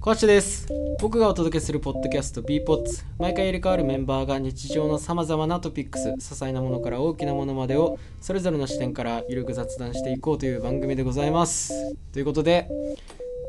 [0.00, 0.68] コアチです。
[1.00, 3.04] 僕がお届けするポッドキャスト b ポッツ。
[3.18, 11.96] 毎回入れ替わるメンバーが日常のさまざまなトピックス些細なものから大きなものまでをそれぞれの視点からゆるく雑談していこうという番組でございます。
[12.12, 12.68] ということで、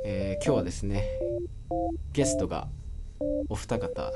[0.04, 1.05] えー今日はですね
[2.13, 2.68] ゲストが
[3.48, 4.12] お二方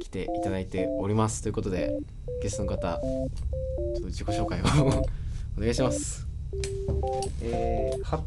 [0.00, 1.40] 来ていただいております。
[1.40, 1.96] ということで
[2.42, 3.28] ゲストの方ちょ
[3.98, 4.64] っと自己紹介を
[5.56, 6.25] お願いします。
[7.42, 8.22] えーは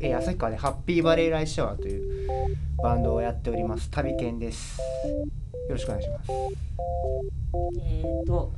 [0.00, 2.28] えー旭川でハッピーバレーライシャワーという
[2.82, 3.90] バンドをやっております。
[3.90, 4.80] 旅犬です。
[4.80, 4.86] よ
[5.70, 6.30] ろしくお願いします。
[7.80, 8.52] えー、と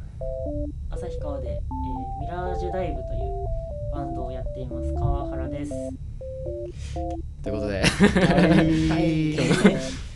[0.91, 3.45] 旭川で、えーミラージュダイブという
[3.93, 4.93] バンドをやっています。
[4.95, 5.73] 川原です。
[7.43, 7.83] ということで。
[7.83, 7.87] は
[9.01, 9.35] い。
[9.35, 9.51] 今日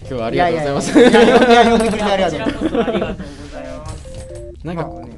[0.00, 0.98] 今日はありがとうございます。
[0.98, 4.66] いやいやいやいや呼んでくれてありがとうこちらこそありがとうございます。
[4.66, 5.17] なんかまあねう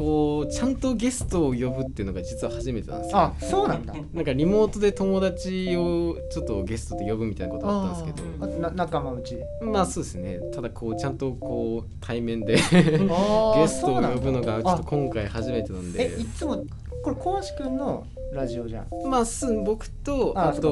[0.00, 3.92] こうちゃんとゲストを呼ぶっていうのが実は初めてなんですよ、あそうなんだ。
[4.14, 9.46] なんかリモートで友達をちょっとゲストで呼ぶみたいなことあったんですけあな仲間内で。
[9.60, 10.40] どまあそうですね。
[10.54, 16.16] ただこうちゃんとこう対面で ゲゲストを呼ぶのがちょっと今回初めてなんで。
[16.16, 16.64] えいつも
[17.04, 18.86] これ小橋くんのラジオじゃん。
[19.08, 20.62] まあす僕とあそう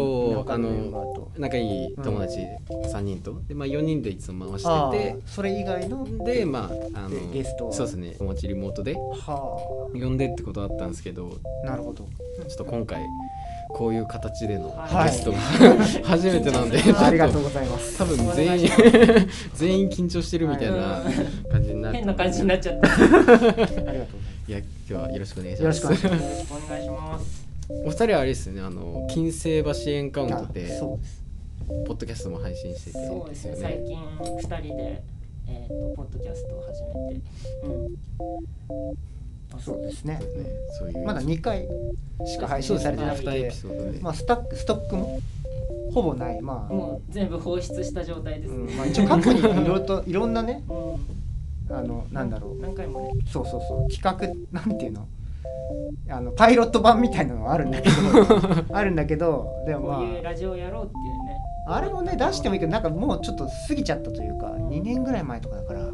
[0.44, 3.40] とあの仲いい友達3人と。
[3.48, 7.72] で、まあ、4人でいつも回あしてーそれ以外のてでまああのでゲストは？
[7.72, 8.14] そうですね。
[8.18, 8.94] 友達リモートで。
[8.94, 11.38] は呼んでってことあったんですけど。
[11.64, 12.04] あなるほど。
[12.04, 13.02] ちょっと今回
[13.70, 15.10] こういう形でのはい。
[15.10, 15.38] ゲストが
[16.04, 17.98] 初めてなんで、ありがとうございます。
[17.98, 18.68] 多分全員
[19.54, 21.02] 全員緊張してるみたいな
[21.50, 22.88] 感じになる変な感じになっちゃった。
[22.88, 24.12] よありがとうございます。
[24.48, 26.38] いや今日はよろしくお願いしよろしますくお願いします。
[26.38, 27.37] ろしくお願いします。
[27.84, 31.24] お二人はあれですよねあの金星橋エンカウントであそうです。
[31.86, 33.06] ポッドキャストも配信してて。
[33.06, 33.56] そうですね。
[33.56, 33.98] 最近
[34.36, 35.02] 二人で
[35.48, 37.20] えっ、とポッドキャストを始めて、
[37.64, 37.68] う
[39.56, 39.60] ん。
[39.60, 40.14] そうですね。
[40.14, 40.20] ね。
[40.78, 41.04] そういう。
[41.04, 41.68] まだ2回
[42.26, 45.20] しか配信されてなく2エてピソードで、まあ、スタックストックも
[45.92, 46.40] ほぼない。
[46.40, 48.52] まあ、もう全部放出した状態です。
[48.52, 48.56] ね。
[48.56, 48.76] うん。
[48.76, 51.76] まあ、一応過去にいろいろと いろんなねうん。
[51.76, 52.62] あのなんだろう。
[52.62, 53.10] 何回もね。
[53.26, 53.90] そうそうそう。
[53.90, 55.06] 企画なんていうの？
[56.10, 57.94] あのパイロット版みたいなのはあるんだけど
[58.74, 61.38] あるんだけどでもまこういうラジオやろうっていうね。
[61.66, 65.90] ああれもね出してもいいけどなんかもうちょっと過ぎちゃったというか2年ぐらい前とかだから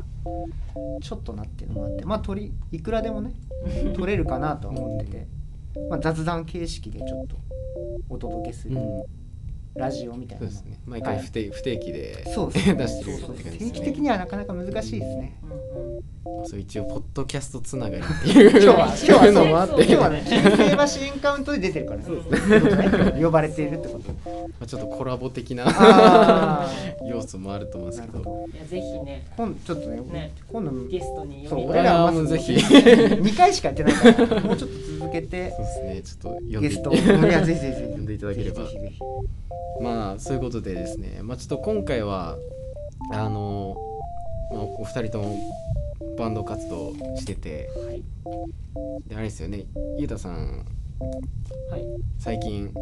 [1.01, 3.33] ちょっとなっていうのもあってまあ取りいくらでもね
[3.93, 5.27] 取れるかなとは思ってて、
[5.91, 7.37] まあ、雑談形式でちょっと
[8.09, 9.03] お届けするうん
[9.75, 15.41] ラジオみたいなのそうですね毎回不定,、不定期でそうですね出してるそうそうって感じですね定期的にはなかなか難しいですね。
[15.43, 15.59] うんうん。
[16.47, 18.51] そう一応ポッドキャストつながりっていう。
[18.51, 19.75] 今日は 今日はのもあって。
[19.75, 20.41] 今日はね、 金
[20.77, 22.05] 星橋エンカウントで出てるからね。
[22.07, 24.31] そうですね呼ばれているってこと。
[24.31, 26.71] まあちょっとコラボ的なあ
[27.07, 28.47] 要素もあると思うんあ、ですけど。
[28.55, 29.27] いやぜひね。
[29.37, 30.33] 今ちょっとね、ね。
[30.51, 32.55] 今度ゲストにそう俺らもうぜひ。
[32.55, 36.95] 2回しかやってないから、もうちょっと続けてそうですねちょっと呼んでゲストを。
[36.95, 37.93] いやぜひぜひぜひ。
[37.93, 38.63] 呼んでいただければ。
[38.63, 39.05] ぜひぜひぜ
[39.83, 42.37] まあそういうことでですねまあちょっと今回は
[43.13, 43.77] あの、
[44.53, 45.37] まあ、お二人とも
[46.17, 47.71] バンド活動してて。
[47.77, 48.03] はい。
[49.09, 49.65] であれですよね。
[49.99, 50.65] ゆうたさん
[51.71, 51.85] はい。
[52.19, 52.73] 最近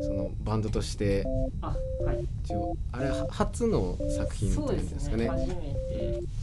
[0.00, 1.24] そのバンドとして
[1.60, 2.26] あはい。
[2.44, 5.28] 一応あれは初の作品っていうんですかねすね。
[5.28, 5.78] 初めて。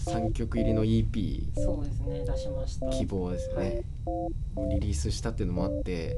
[0.05, 2.23] 3曲入りの EP そうですね。
[2.25, 2.89] 出しました。
[2.89, 3.69] 希望ですはい。
[3.69, 3.83] ね、
[4.71, 6.15] リリースしたっていうのもあって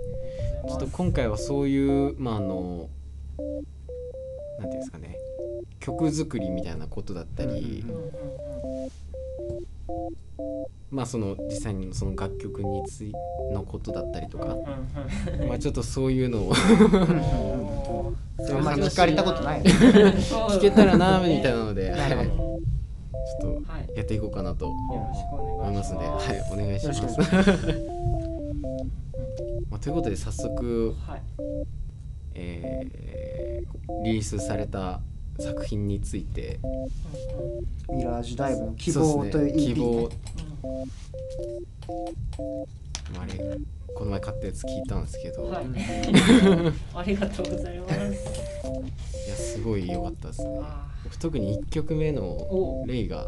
[0.68, 2.90] ちょっとこ今回はそういうまああの
[4.60, 5.18] なんていうんですかね。
[5.80, 8.08] 曲作りみたいなことだったり、うんうんうんう
[8.88, 9.07] ん
[10.90, 13.12] まあその実際にその楽曲につい
[13.52, 14.58] のことだったりとか、う
[15.38, 15.48] んうん。
[15.50, 16.54] まあちょっとそういうのを。
[18.50, 19.72] あんまり話聞かれたことないよね。
[19.72, 22.60] 聞けたらなみたいなので、 はい、ちほょ
[23.60, 24.96] っとはいやっていこうかなと思
[25.70, 26.18] いますので、はい、
[26.52, 26.56] お。
[26.56, 27.02] 願いします。
[29.70, 31.22] まあ、ということで早速、はい。
[32.36, 33.08] えー
[34.04, 35.02] リリースされた
[35.40, 36.60] 作品について。
[37.90, 40.10] ミラージュダイブの希望というね希望。
[40.10, 40.18] ね。
[43.20, 43.58] あれ
[43.96, 45.68] この前買ったやつ聞いたんですけど、うんはいい
[46.94, 47.94] ありがとうございます
[49.30, 50.60] やすごい良かったですね。
[51.20, 53.28] 特に1曲目のお「レイ」が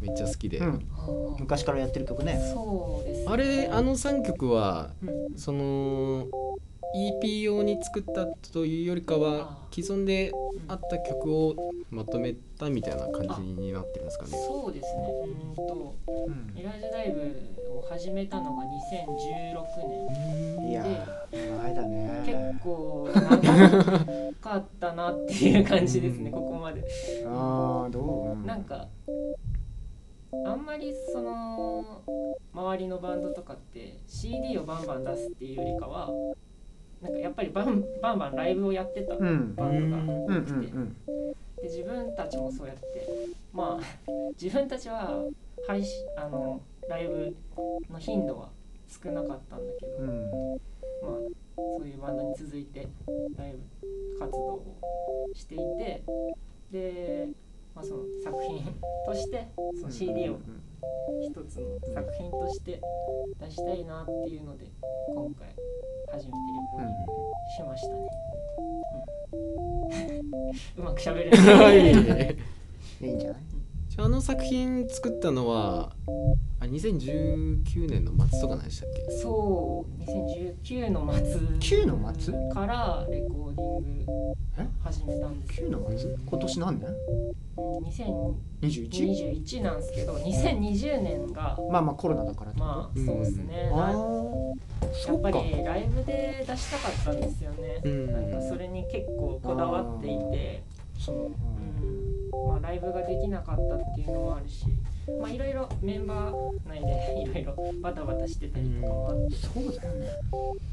[0.00, 0.86] めっちゃ好きで、うん。
[1.40, 2.38] 昔からやってる曲ね。
[2.54, 3.26] そうですね。
[3.28, 5.38] あれあの3曲はうん。
[5.38, 6.26] その
[6.96, 10.32] EP 用に作ったというよりかはあ既存で
[10.66, 11.54] あった曲を
[11.90, 14.30] まとめたみたいな感じになってるんですかね。
[14.30, 15.12] そうですね。
[15.24, 15.94] うーんと
[16.26, 16.54] うん。
[16.54, 17.20] ミラージュダイブ
[17.78, 18.68] を始めたのが2016
[20.58, 22.22] 年いやー前だね。
[22.24, 23.38] 結構長
[24.40, 26.32] かったなっていう感じですね、うん。
[26.32, 26.82] ここまで。
[27.26, 28.30] ああどう？
[28.32, 28.46] うん。
[28.46, 28.88] なんか
[30.46, 32.02] あんまりその
[32.54, 36.10] 周りのバンドとかって CD をバンバン出すっていうよりかは
[37.02, 39.54] なんかやっぱりバンバンバンライブをやってたうん。
[39.54, 40.96] バンドがうんうんうん
[41.56, 43.06] で自分たちもそうやって
[43.52, 44.10] まあ
[44.40, 45.24] 自分たちは
[45.66, 47.34] 配信あのライブ
[47.90, 48.50] の頻度は
[48.86, 50.30] 少なかったんだけど、うん。
[51.02, 52.86] まあそういうバンドに続いて
[53.36, 53.58] ライブ
[54.18, 54.76] 活動を
[55.34, 56.02] していて
[56.70, 57.28] で、
[57.74, 58.62] まあ、その作品
[59.04, 59.48] として
[59.78, 60.38] その CD を
[61.22, 62.80] 一つの作品として
[63.40, 64.66] 出したいなっていうので
[65.14, 65.48] 今回
[66.12, 66.36] 初めてレ
[66.72, 67.12] コーディング
[67.56, 68.08] しましたね。
[70.76, 71.78] うん、う まく喋れない。
[73.00, 73.42] いいいいんじゃない？
[73.96, 75.90] じゃああの作品作ったのは
[76.60, 79.10] あ2019年の末とかなんでしたっけ？
[79.10, 81.24] そう2019の末。
[81.80, 82.34] 9の末？
[82.52, 84.12] からレコーディング
[84.58, 86.14] え始めたんです9の末？
[86.26, 86.90] 今年何年？
[86.90, 88.34] うん 21?
[88.60, 92.70] 2021なんですけど2020年がまあまあコロナだからってこと？
[92.74, 98.12] まあそうですね、あライーやっぱりライブで出したかったんですよね、うん。
[98.12, 100.62] なんかそれに結構こだわっていて、
[100.98, 101.16] そう。
[101.16, 102.15] うん
[102.48, 104.64] まあ、ライブができなかったっていうのもあるし
[105.20, 110.08] まあいろいろメンバー内で いろいろバタバタしてたりとかもあって、そうだよね。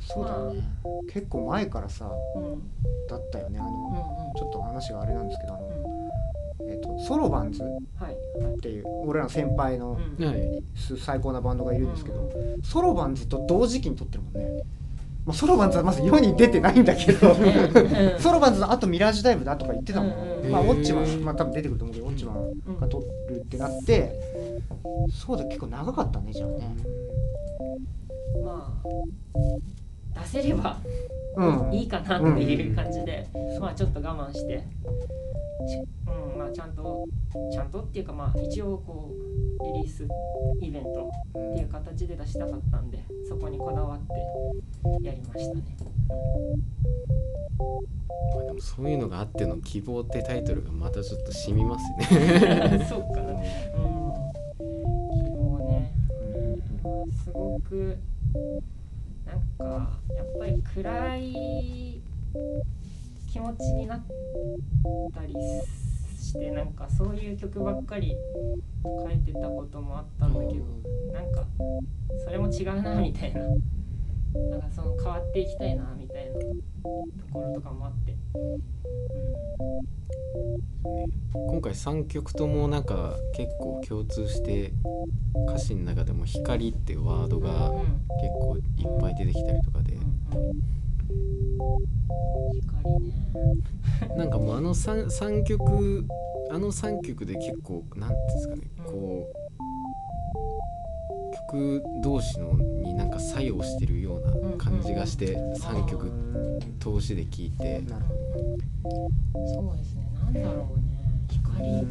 [0.01, 0.63] そうだよね。
[1.11, 2.61] 結構前からさうん、うん
[3.07, 3.59] だったよね。
[3.59, 6.69] あうんのちょっと話があれなんですけどあの、うん。
[6.71, 7.65] えっとソロバンズっ
[7.95, 8.43] はい。
[8.43, 9.97] はいていう俺らの先輩の
[10.97, 12.61] 最高なバンドがいるんですけど、うん。
[12.63, 14.63] ソロバンズと同時期に撮ってるもんね
[15.25, 18.19] もうソロバンズはまず世に出てないんだけど うん。
[18.19, 20.11] ソロバンズのあとミラージュダイブだとか言ってたもん、
[20.43, 22.99] うんまあウォッチマンまあ多分出てくると思うけどウォッチマンが撮
[23.29, 24.19] るってなって
[25.09, 26.75] そうだ結構長かったねじゃあね。
[28.43, 28.73] ま
[30.15, 30.77] あ出せれば
[31.35, 31.73] うん。
[31.73, 33.27] いいかなっていう感じで、
[33.59, 34.59] まあちょっと我慢して、
[35.67, 37.05] しうんまあ、ちゃんと
[37.51, 39.32] ちゃんとっていうかまあ一応こう
[39.63, 40.07] リリース
[40.61, 43.99] イベントっていう形で出したかったんでそこにこだわっ
[45.01, 45.63] てやりましたね。
[48.35, 53.31] まあでもそういうのがあっての「希望」ってタイトルがまたちょっと染みますね そうかな。
[53.31, 53.39] うん。
[55.23, 55.91] 希望ね。
[57.23, 57.97] すごく
[59.25, 62.01] なんかやっぱり暗い
[63.31, 64.01] 気持ちになっ
[65.13, 65.33] たり
[66.33, 68.17] してなんかそういう曲ばっかり
[68.83, 70.53] 書いてたこともあったんだけど
[71.13, 71.45] なんか
[72.23, 73.41] それも違うなみたいな。
[74.49, 76.39] なんかその変わっていきたいなみたいなと
[77.31, 78.17] ころとかもあって、
[81.51, 84.73] 今回3曲ともなんか結構共通して
[85.47, 87.77] 歌詞の中でも「光」っていうワードうん、がうん。
[88.19, 88.63] 結構いっ
[88.99, 89.99] ぱい出てきたりとかで。
[94.17, 96.07] なんかもうあの 3, 三曲
[96.53, 99.43] あの3曲で結構なんていうんですかねこう
[101.49, 106.11] 曲同士のになんか作用してるような感じがして3曲
[106.79, 107.81] 通しで聴いて。
[107.81, 108.13] なるほ
[109.51, 110.07] そうですね。
[110.13, 110.83] なんだろうね。
[111.27, 111.57] 光。
[111.63, 111.81] どう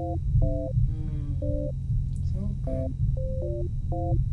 [0.00, 1.36] ん。
[2.24, 2.70] すごく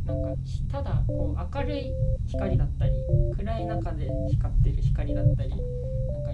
[0.05, 1.93] なんかひただこう明るい
[2.27, 2.93] 光だったり
[3.35, 5.53] 暗い中で光ってる光だったり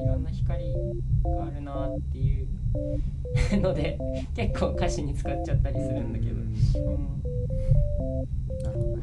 [0.03, 2.48] いろんな光があるなっていう
[3.62, 3.98] ので
[4.36, 7.24] 結構歌詞に使っちゃったりするんだけど、うん。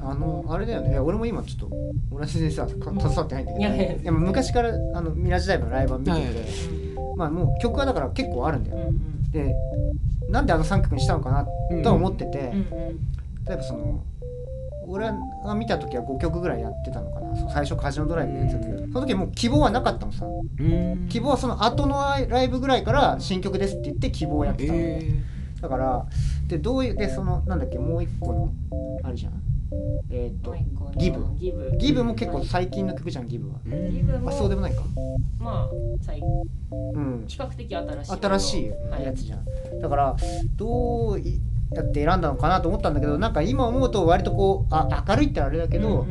[0.03, 0.91] あのあれだよね。
[0.91, 1.71] いや俺も今ちょっと
[2.17, 6.35] 同じでさか携わってないんだけどいやいやいや昔からあのミラージュダイブのライブは見てて、はいはい。
[6.35, 6.45] はい
[7.17, 9.31] まあもう曲はだから結構あるんだよ、うんうん。
[9.31, 9.55] で
[10.29, 11.47] なんであの3曲にしたのかな
[11.83, 12.63] とは思ってて、うんうん。
[13.47, 14.03] 例えばその
[14.91, 15.11] 俺
[15.45, 17.37] が見た時は5曲ぐらいやってたのかな。
[17.37, 20.27] その最初カジノドライブでやってたけどその時はもう希望はなかったのさ。
[20.27, 21.07] うん。
[21.09, 21.97] 希望はその後の
[22.29, 25.11] ライブぐらいから新曲ですって言って希望をやってたの、え
[25.61, 26.07] だから
[26.49, 28.53] でどういうでそのなんだっけもう一個の
[29.03, 29.41] あるじゃん。
[30.11, 31.25] えーっともう一個のギブ。
[31.37, 31.77] ギブ。
[31.79, 33.55] ギブも結構最近の曲じゃんギブは。
[33.65, 34.83] ーギブもあそうでもないか。
[35.39, 35.71] まあ
[36.01, 37.25] 最うん。
[37.29, 39.45] 比較的新しい新しいはいやつじゃん、
[39.81, 40.17] だから
[40.57, 41.21] どう
[41.73, 46.07] やって選んだのかなと思ったんだけどなんか今思うと割とこうあ明るいってあれだけど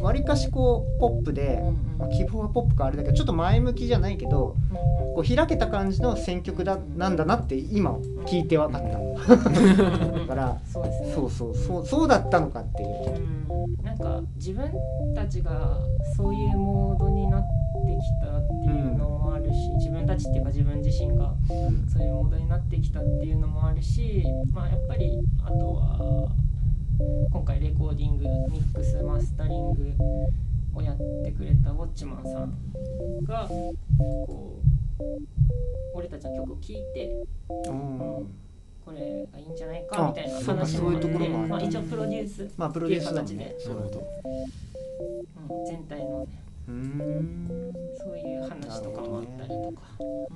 [0.00, 1.62] わりかしこうポップで、
[1.98, 9.02] まあ、希望はポップかあれだけどちょっと前向きじゃないけどうんこう開けた感じの選曲だなんだなって今聞いて分かった、う
[10.14, 11.12] んだからそうね。
[11.12, 12.88] そうそうそうそうだったのかっていう。
[13.48, 13.84] うん。
[13.84, 14.70] なんか自分
[15.16, 15.76] たちが
[16.16, 17.48] そういうモードになって
[17.98, 21.88] きたっていうのもあるし、自分たちっていうか自分自身がうん。
[21.88, 26.30] そういうモードになってきたっていうのもあるしまあやっぱりあとは
[27.30, 29.94] 今回レコーディングミックスマスタリング
[30.74, 34.60] をやってくれたウォッチマンさんがこ
[35.00, 35.02] う
[35.94, 37.24] 俺たちの曲を聴いて
[37.68, 38.26] うん。
[38.84, 43.54] これがいいんじゃないあかみたいな話もあってまあ、一応プロデュースまあプロデュースね
[45.48, 46.26] うん全体の、ね、
[46.68, 47.72] うーん。
[47.96, 49.82] そういう話とかもあったりとか、
[50.30, 50.34] う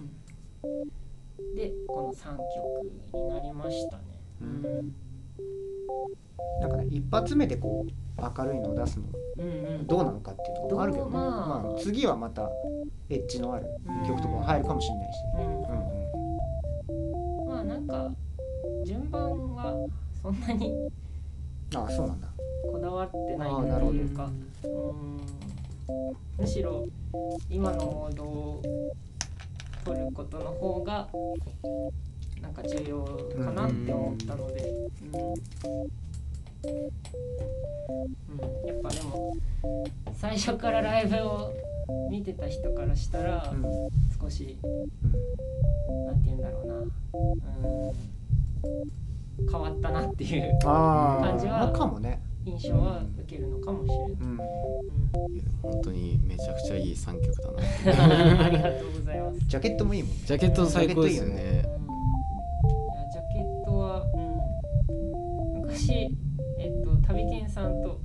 [1.53, 4.03] ん、でこの3曲になりましたね。
[4.41, 4.63] うん。
[6.61, 7.91] なんかね一発目でこう
[8.39, 9.07] 明るいのを出すの
[9.39, 9.87] うんうん。
[9.87, 11.11] どうなのかっていうところもあるけどね。
[11.13, 11.63] まあ。
[11.63, 12.51] まあ、次はまた
[13.11, 13.67] エッジのある
[14.07, 15.45] 曲とかも入るかもしれないし、うん。
[15.45, 15.63] うん
[17.43, 18.11] うん、まあなんか
[18.85, 19.23] 順番
[19.55, 19.75] は
[20.23, 20.73] そんなに
[21.75, 22.29] ああそうなんだ。
[22.71, 23.99] こだわってないあーなるほど。
[23.99, 24.31] というか
[24.65, 25.42] うん
[26.39, 26.87] むしろ
[27.49, 28.63] 今のモードを
[29.85, 31.09] 取ることの方が
[32.41, 33.05] なんか重要
[33.45, 35.23] かなって思ったので、うん。
[35.23, 35.27] う
[38.37, 38.69] ん。
[38.69, 39.33] やっぱでも
[40.15, 41.53] 最初からライブを
[42.11, 43.53] 見てた人からしたら
[44.21, 44.59] 少し
[46.07, 46.87] なんて言うんだろうな、う
[49.47, 54.11] ん、変わったなっていう感じはまあかもね印象は受けるのかもしれない。
[54.11, 54.39] うん。
[55.35, 58.45] いや本当にめちゃくちゃいい3曲だな。
[58.45, 59.41] ありがとうございます。
[59.47, 60.17] ジャケットもいいもんね。
[60.27, 61.63] ジャケット最高ですよね。
[63.13, 66.17] ジャケットは、うん、昔、
[66.59, 68.01] えっと、旅健さんと、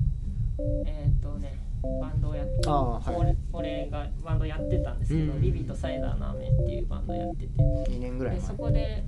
[0.86, 1.58] えっとね、
[2.00, 3.16] バンドをやって、ああはい。
[3.16, 5.42] 俺俺がバンドやってたんですけど、うん。
[5.42, 9.04] リビとサイダーの雨っていうバンドやってて、2年ぐらいでそ前こで、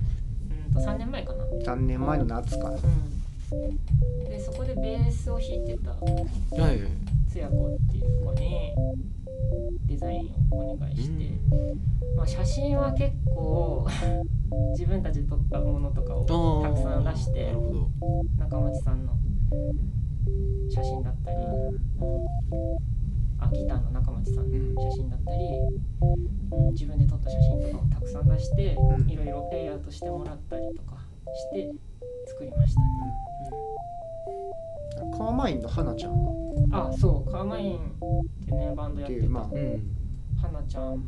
[0.66, 1.44] うんと3年前かな。
[1.44, 2.70] 3年前の夏か。
[2.70, 2.78] うん、
[4.28, 5.96] でそこでベースを弾いてた
[7.28, 8.74] つや子っていう子に
[9.86, 11.38] デザインをお願いして、
[12.16, 13.86] まあ、写真は結構
[14.72, 17.52] 自分たちで撮ったものとかをたくさん出して
[18.38, 19.12] 中町さんの
[20.68, 21.36] 写真だったり、
[23.38, 26.30] あギターの中町さんの写真だったり、うん
[26.72, 29.10] 自分で撮った写真とかをたくさん出して、うん。
[29.10, 30.98] いろいろレイアウトしてもらったりとか
[31.34, 31.70] して
[32.26, 32.86] 作りましたね。
[35.40, 36.12] カーマインの花ちゃん。
[36.70, 39.96] あそうカーマインってねバンドやってたまあうん。
[40.38, 41.02] 花ちゃん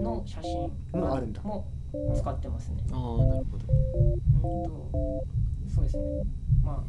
[0.00, 1.42] の写真もあるんだ。
[1.42, 1.66] も
[2.14, 2.84] 使ってますね。
[2.92, 3.64] ああなるほど。
[4.48, 4.90] うんと
[5.74, 6.04] そうですね。
[6.62, 6.84] ま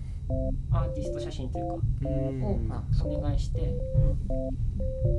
[0.72, 2.44] あアーティスト写真というかうん。
[2.44, 2.60] を
[3.06, 3.76] お願いして、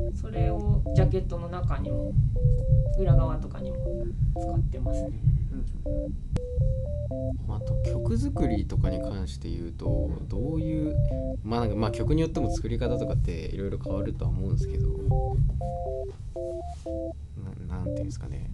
[0.07, 2.12] うん、それをジャケットの中にも
[3.00, 3.78] 裏側とかにも
[4.40, 5.11] 使ってますね。
[5.54, 7.54] うん。
[7.54, 10.96] あと曲作りとかに関して言うとどういう
[11.44, 14.88] まあなんかまあ曲によっても作り方とかっていろいろ変わるとは思うんですけど
[17.68, 18.50] ななんていうんですかね。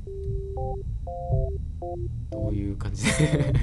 [2.31, 3.55] どういう感じで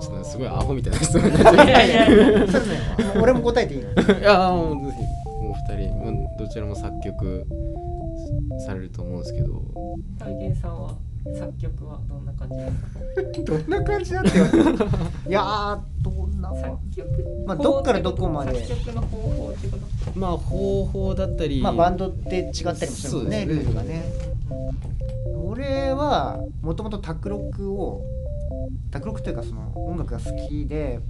[0.00, 2.80] ちょっとすごいアホみたいな質問になっちゃいやいやいやそれね。
[3.20, 3.88] 俺も答えていいの？
[3.90, 5.02] ういやもうぜひ
[5.42, 7.46] もう二人もうどちらも作曲
[8.66, 9.62] されると思うんですけど。
[10.18, 10.94] 体験さんは？
[11.32, 12.66] 作曲はどんな感じで
[13.34, 13.58] すか？
[13.58, 14.84] どんな感じだって言われて
[15.28, 17.08] いやーどんな作曲
[17.46, 18.64] まあどっからどこまで。
[18.66, 19.78] 作曲の方法ってこ
[20.12, 21.62] とまあ方法だったり。
[21.62, 23.46] まあバンドって違ったりもするもんねね。
[23.46, 24.02] ルールがね。
[25.46, 28.02] 俺はもともと卓録を
[28.90, 31.00] 卓録というかその音楽が好きで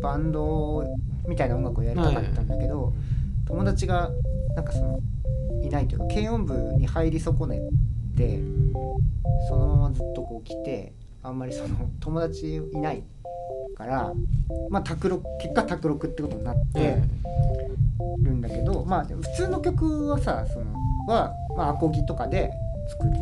[0.00, 0.84] バンド
[1.28, 2.92] みたいな音楽をやりたかったんだけど、
[3.46, 4.10] 友達が
[4.56, 4.98] なんかその
[5.62, 7.60] いないというか軽音部に入り損ね
[8.18, 8.40] て
[9.48, 13.02] そのままずっとこう来てあんまりその 友達いない
[13.76, 14.12] から
[14.68, 17.00] まあ卓録結果卓録ってことになって
[18.22, 20.66] るんだけど、まあ普通の曲はさその
[21.06, 22.50] は、まあ、アコギとかで
[22.88, 23.12] 作る。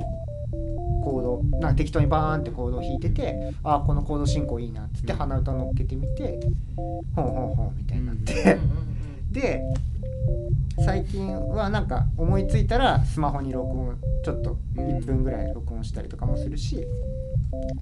[1.04, 6.40] コードな適当にバーンってコードを弾いててああこのコード進行いいなっつって鼻歌乗っけてみて
[7.14, 8.58] ほんほんほんみたいになって、
[9.30, 9.62] で
[10.84, 16.86] 最近はなんか思いついたらスマホに録音ちょっと1分ぐらい録音したりとかもするし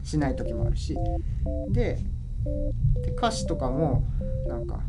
[0.02, 0.96] しない時もあるし。
[1.70, 1.98] で
[3.02, 4.04] で歌詞とかも
[4.46, 4.80] なんか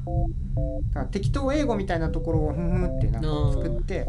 [1.11, 4.05] 適当英語みたいなところをふんふんってなんか作って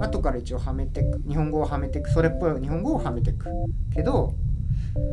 [0.00, 3.46] 後から一応はめてく日本語をはめてくそれっぽい日本語をはめてく。
[3.92, 4.34] けど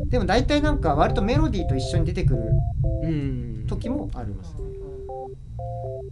[0.06, 2.42] でも大体なんか割とメロディーと一緒に出てくる
[3.02, 3.64] うん。
[3.66, 4.81] 時もありますうんうん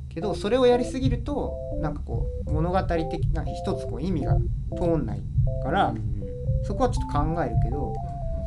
[0.08, 4.36] けどそれをやりすぎるとなんかこう物語的な一つこう意味が
[4.76, 5.22] 通んない
[5.62, 5.94] から
[6.64, 7.94] そこはちょっと考えるけど、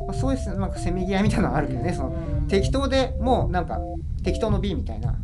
[0.06, 3.80] まあ、そういうなんかせめぎ合いみたいなのがあるけどねそのうん適当でもうなんか
[4.22, 5.16] 適当の B みたいな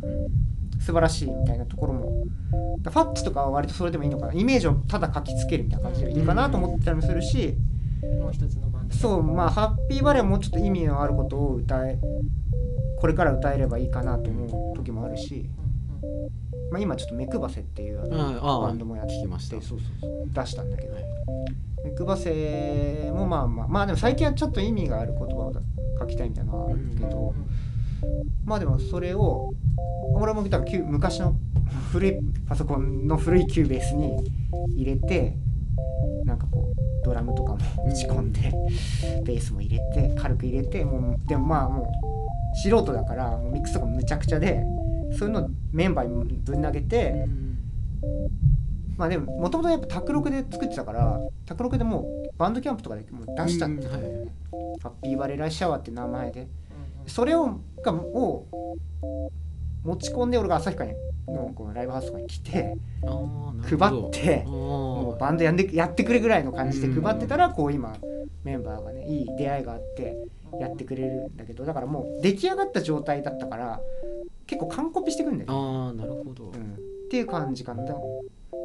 [0.79, 2.25] 素晴らしいみたいなところも
[2.83, 4.33] ファッチとかは割とそれでもいいのかな。
[4.33, 7.55] イメージをただ書きつけるみたいな感じでいいかなと思ってたりもするし
[8.19, 11.99] もう一つのバンドそうまあハッピーバレーはもうちょっと意味のあることを歌え
[13.01, 15.49] これから歌えればいいかなと思う時もあるし、
[16.71, 20.95] まあ、今ちょっと目配せっていうあのバンドもやってましたそうそう出したんだけど。
[21.83, 25.53] 目配せもまあまあまあでも最近はちょっと意味がある言葉を
[25.99, 27.33] 書きたいみたいなのはあるけど、
[28.45, 29.51] まあでもそれを
[30.13, 31.35] 俺もだから旧昔の
[31.91, 34.31] 古いパソコンの古い Cubase に
[34.75, 35.35] 入れて
[36.25, 38.53] なんかこうドラムとかも打ち込んで、
[39.23, 42.10] ベースも入れて軽く入れてもうでもまあもう
[42.53, 44.63] 素人だからもうミックスとかむちゃくちゃで
[45.17, 47.27] そういうのメンバーにぶん投げて、
[48.97, 53.87] まあでももともとやっぱ卓録で作ってたから卓録でもうバンドキャンプとかでもう出しちゃって、
[54.81, 56.41] ハッピーバレライシャワーって名前で。
[56.41, 56.47] うん
[57.07, 58.45] それをがを
[59.83, 63.75] 持ち込んで俺が旭川にのこのライブハウスとかに来て配
[64.07, 67.95] ってもうバンドやんでやってくれぐらいの感じでうん配ってたらこう今
[68.43, 73.81] メンバーがねいい出会いがあってうんやってくれるんだけどだからもう出来上がった状態だったから
[74.47, 76.53] 結構完コピしてくるんだよね、ああなるほど、うん、っ
[77.09, 77.83] ていう感じかな。
[77.83, 77.95] だ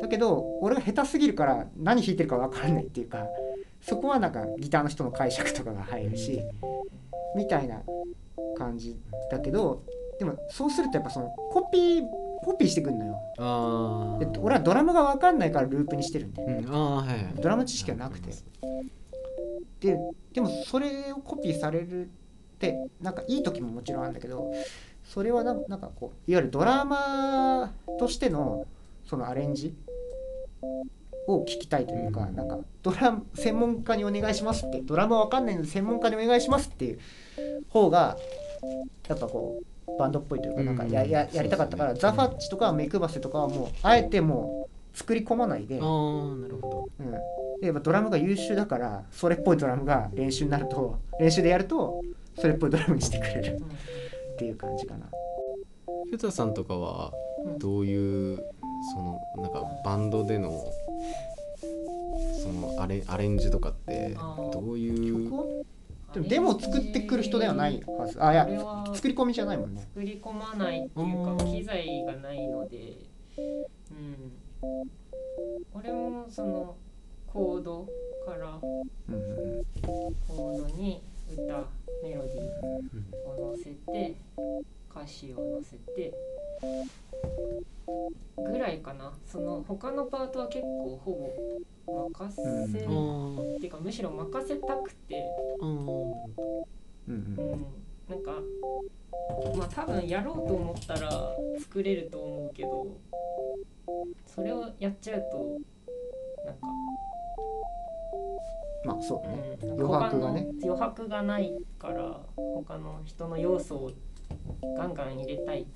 [0.02, 3.26] だけど俺が下手すぎるから何弾いてるか分かんないっていうか
[3.80, 6.42] そこはなんかギターの人の解釈とかが入るし
[7.36, 7.80] みたいな
[8.58, 8.96] 感じ
[9.30, 9.84] だけど
[10.18, 12.02] でもそうするとやっぱそのコピー
[12.42, 13.18] コピーしてくんのよ。
[13.38, 17.34] あ俺はドラムが分かんないからループにしてるんでうん、ああはいはい。
[17.40, 18.30] ドラム知識はなくて
[19.80, 19.98] で
[20.32, 22.08] でもそれをコピーされるっ
[22.58, 24.52] てなんかいい時ももちろんあるんだけど
[25.04, 28.66] それはななんかこういわゆるドラマとしての
[29.04, 29.74] そのアレンジ
[31.28, 32.36] を聞きたいというか、うん。
[32.36, 36.98] なんかドラム専門家にお願いしますってドラムは分かんないので専門家にお願いしますっていう
[37.68, 38.16] 方が
[39.08, 41.10] やっぱこうバンドっぽいというかなんかや,、うん。
[41.10, 45.74] ややりたかったから、ザ・ファッチとかメクバセとかはもうあえてもう作り込まないで。
[45.74, 47.10] ああなるほうん、
[47.60, 52.00] でやっぱドラムが優秀だからそれっぽいドラムが練習になると 練習でやると
[52.38, 55.06] それっぽいドラムにしてくれるっていう感じかな。
[55.06, 55.12] ど
[56.08, 57.12] ひゅたさんとかは
[57.44, 57.58] うん。
[57.58, 58.38] どういう
[58.94, 60.50] そのなんかバンドでの
[62.42, 64.50] そのアレアレンジとかってあー。
[64.52, 65.24] どういう？
[66.14, 68.22] でもデモを作ってくる人ではないはず。
[68.22, 69.82] あいやこれは作り込みじゃないもんね。
[69.94, 71.36] 作り込まないっていううん。
[71.38, 72.96] か機材がないので。
[73.38, 73.42] う
[73.94, 74.32] ん
[75.74, 76.76] 俺もその
[77.26, 77.86] コード
[78.24, 81.64] からコードに歌
[82.02, 84.16] メロディーを乗せて
[84.90, 86.14] 歌詞を乗せて
[88.36, 89.12] ぐらいかな。
[89.26, 91.32] その他のパートは結構ほ
[91.86, 92.42] ぼ任せ、
[92.84, 93.56] うん。
[93.56, 95.24] っていうかむしろ任せたくて。
[95.60, 96.12] うん。
[97.08, 97.36] うん。
[98.08, 98.32] なんか
[99.56, 102.86] まあ多分やろうと思ったら作れると思うけど
[104.26, 105.58] それをやっちゃうと
[106.44, 106.60] なんか、
[108.84, 109.58] まあそうね。
[109.62, 110.46] うん、余白がね。
[110.62, 113.90] 余白がないから他の人の要素を
[114.76, 115.66] ガンガン入れたい。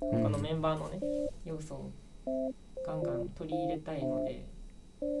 [0.00, 0.98] 他のメンバーのね
[1.44, 1.92] 要素を
[2.84, 4.46] ガンガン取り入れたいので、
[5.00, 5.12] うん、っ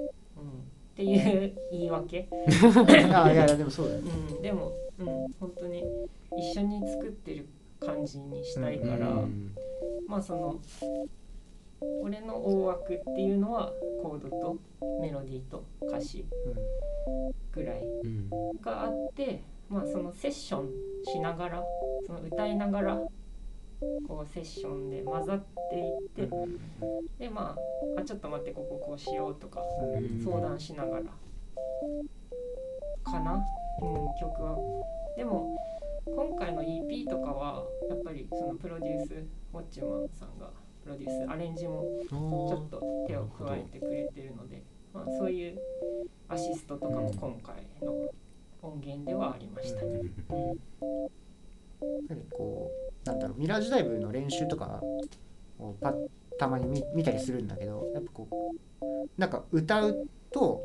[0.96, 2.28] ていう言い訳、
[3.14, 4.10] あいやいやでもそうだよね。
[4.36, 5.06] うん、でも、うん、
[5.38, 5.84] 本当に
[6.36, 7.46] 一緒に作ってる
[7.78, 9.54] 感じにしたいから、うん。
[10.08, 10.60] まあその
[12.02, 14.58] 俺の大枠っていうのはコードと
[15.00, 16.26] メロディーと歌詞
[17.52, 18.28] ぐらいうん
[18.60, 20.68] があってまあそのセッション
[21.04, 21.64] しながら
[22.06, 23.00] その歌いながら
[24.06, 25.76] こうセッションで混ざって
[26.22, 26.28] いって
[27.18, 27.56] でま
[27.96, 29.60] ああちょっと待ってこここうしようとか
[30.22, 31.04] 相談しながら
[33.04, 33.42] かな、
[33.82, 34.56] うん、曲は。
[35.16, 35.56] でも
[36.06, 39.14] 今回の EP とかはやっぱりそのプロデュース
[39.52, 40.50] ウォッチマンさんが
[40.82, 44.62] プロデュースアレンジもあちょーっと手を加えてくれてるので、
[44.92, 45.58] まあ、そういう
[46.28, 48.10] アシストとかも今回の
[48.62, 49.82] 音源ではありました。
[49.82, 50.00] ね。
[52.10, 52.20] うん。
[52.30, 52.70] こ
[53.04, 54.80] うなんだろうミラージュライブの練習とか
[55.58, 55.94] をパッ
[56.38, 58.86] たまに見見たりするんだけどやっぱこう
[59.18, 60.62] なんか歌うと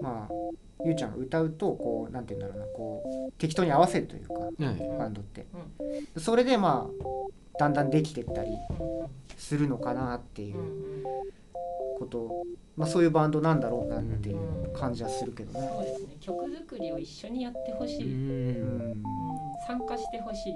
[0.00, 0.34] まあ
[0.84, 4.98] ゆうちゃんが歌うとこうなんて言うんだろうなこう適当に合わせるというかはい。
[4.98, 5.46] バンドって。
[6.16, 8.88] それでまあだんだんできてったりうん
[9.36, 11.04] するのかなっていう
[11.98, 12.44] こと。
[12.76, 15.68] まあそういうバンドなんだろうなっていう感じはするけどね。
[15.68, 16.16] そうですね。
[16.20, 18.80] 曲作りを一緒にやってほしうい、うん。
[18.82, 19.02] うん。
[19.66, 20.54] 参加してほしい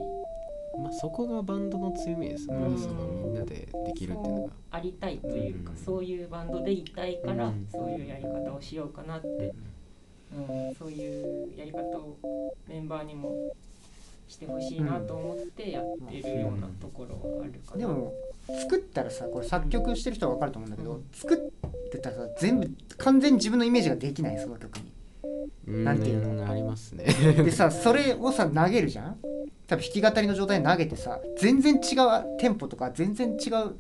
[0.79, 2.57] まあそこがバンドの強みですね。
[2.57, 2.79] うん。
[2.79, 4.53] そのみんなでできるっていうのが。
[4.71, 5.77] ありたいというか、うん。
[5.77, 7.69] そういうバンドでいたいから、うん。
[7.71, 9.55] そういうやり方をしようかなって、
[10.35, 12.17] うん、そういうやり方を
[12.67, 13.53] メンバーにも
[14.29, 17.79] してほしいなと思ってやってるようなところはあるかな。
[17.79, 18.15] でも
[18.61, 21.05] 作ったらさこれ作曲してる人は分かると思うんだけど、うん。
[21.13, 24.92] 作ってたらさ全部完全に自分のイメージができないその曲に。
[25.67, 27.05] うんなんていうありますね。
[27.05, 29.17] でさそれをさ投げるじゃん？
[29.67, 33.77] 多分弾き語りの状態で投げてさ全然違うテンポとか全然違う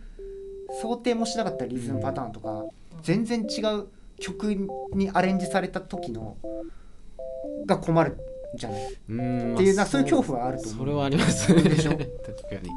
[0.80, 2.64] 想定もしなかったリズムパターンとか、
[3.02, 4.54] 全然違う曲
[4.94, 6.36] にアレンジされた時の
[7.66, 8.16] が困る
[8.56, 8.96] じゃない？
[9.10, 9.54] うん。
[9.54, 10.78] っていうまあなそういう恐怖はあると思う。
[10.78, 11.62] それはありますね。
[11.62, 11.90] でしょ？
[11.92, 12.08] 確か
[12.62, 12.70] に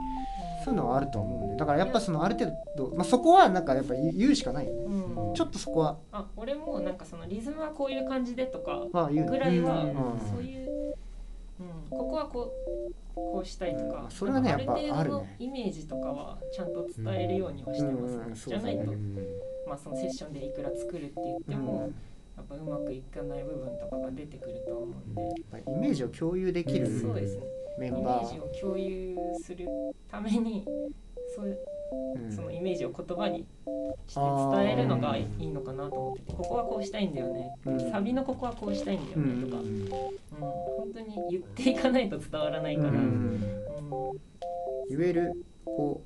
[0.65, 1.55] そういうのはあると思うんで。
[1.57, 4.83] だからやっぱそのある程度、まあ、そこはなんかやっぱ言うしかないよね。
[4.85, 5.33] うん。
[5.35, 5.99] ちょっとそこは。
[6.11, 9.93] あ俺もなんかそのリズムはこういう感じでとかぐらいは、うん。
[10.27, 10.95] そういう、
[11.59, 12.51] うん、ここはこ
[12.87, 14.09] うこうしたいとか、うん。
[14.09, 18.21] それはねやっぱある程度のイメージとかはちゃんと伝えるようにはしてます、うん。
[18.23, 18.91] うんじゃないと、
[19.67, 21.91] まあ、そのセッションでいくら作るって言っても、
[22.37, 25.21] やっぱうまくいかない部分とかが出てくると思うんで、
[25.67, 27.01] イメージを共有できるうん。
[27.01, 27.43] そうですね
[27.77, 28.25] メイメンバー。
[28.27, 29.67] ージを共有する
[30.09, 30.65] ために
[31.35, 31.57] そう
[32.15, 32.31] うん。
[32.31, 33.45] そのイメージを言葉に
[34.07, 37.91] して伝えるのがいいのかなと思っててここはこうしたいんだよね、うん。
[37.91, 39.41] サビのここはこうしたいんだようん。
[39.41, 39.87] ねとか、うん。
[39.89, 42.99] 本当に言っていかないと伝わらないから、ううん。
[43.35, 43.41] ん
[44.89, 46.01] 言えるこ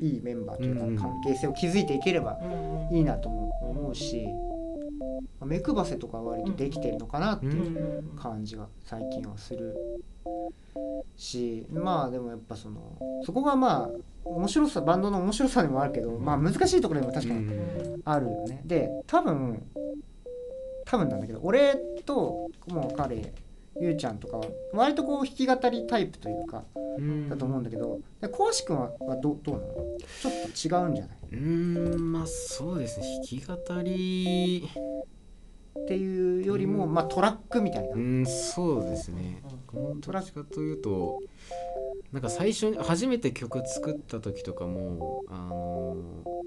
[0.00, 2.96] ういいメンバーというかうん関係性を築いていければうん。
[2.96, 4.26] いいなとも思うし
[5.40, 8.16] まあ目配せとかは割とできてるのかなっていううん。
[8.16, 9.74] 感じが最近はする
[11.16, 12.80] しまあでもやっぱその
[13.24, 13.90] そこがまあ
[14.24, 17.48] 面白さバンドの面白さでもあるけどまあ難しいところでも確かに
[18.04, 18.62] あるよね。
[18.64, 19.62] で多分
[20.86, 23.32] 多分なんだけど俺ともう彼
[23.80, 26.64] ゆうちゃんとかは割とこう弾き語りタイプというか
[27.28, 29.74] だと思うんだけどでこうし君ははどどうなの？
[30.20, 31.18] ちょっと違うんじゃない？
[31.32, 33.06] うーんまあそうですね。
[33.16, 34.68] 弾き語り。
[35.76, 39.42] っていうよりも、まあ、トラックみたいな、うんそうですね
[39.74, 41.20] どっちかというと
[42.12, 45.96] なんか最初に初めて曲作った時とかもあの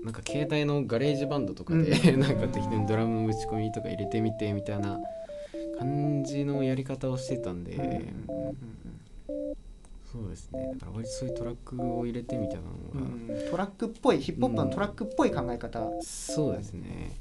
[0.03, 4.99] なんか携帯のガレージバンドとかで、う なんか適当にドラム打ち込みとか入れてみてみたいな
[5.77, 7.81] 感じのやり方をしてたんで、うん。
[7.81, 8.57] うんうん
[10.09, 10.71] そうですね。
[10.73, 15.85] だから割とそういうトラックを入れてみたいなうのが、トラックっぽいヒップホップのトラックっぽい考え方。
[16.01, 17.19] そうですね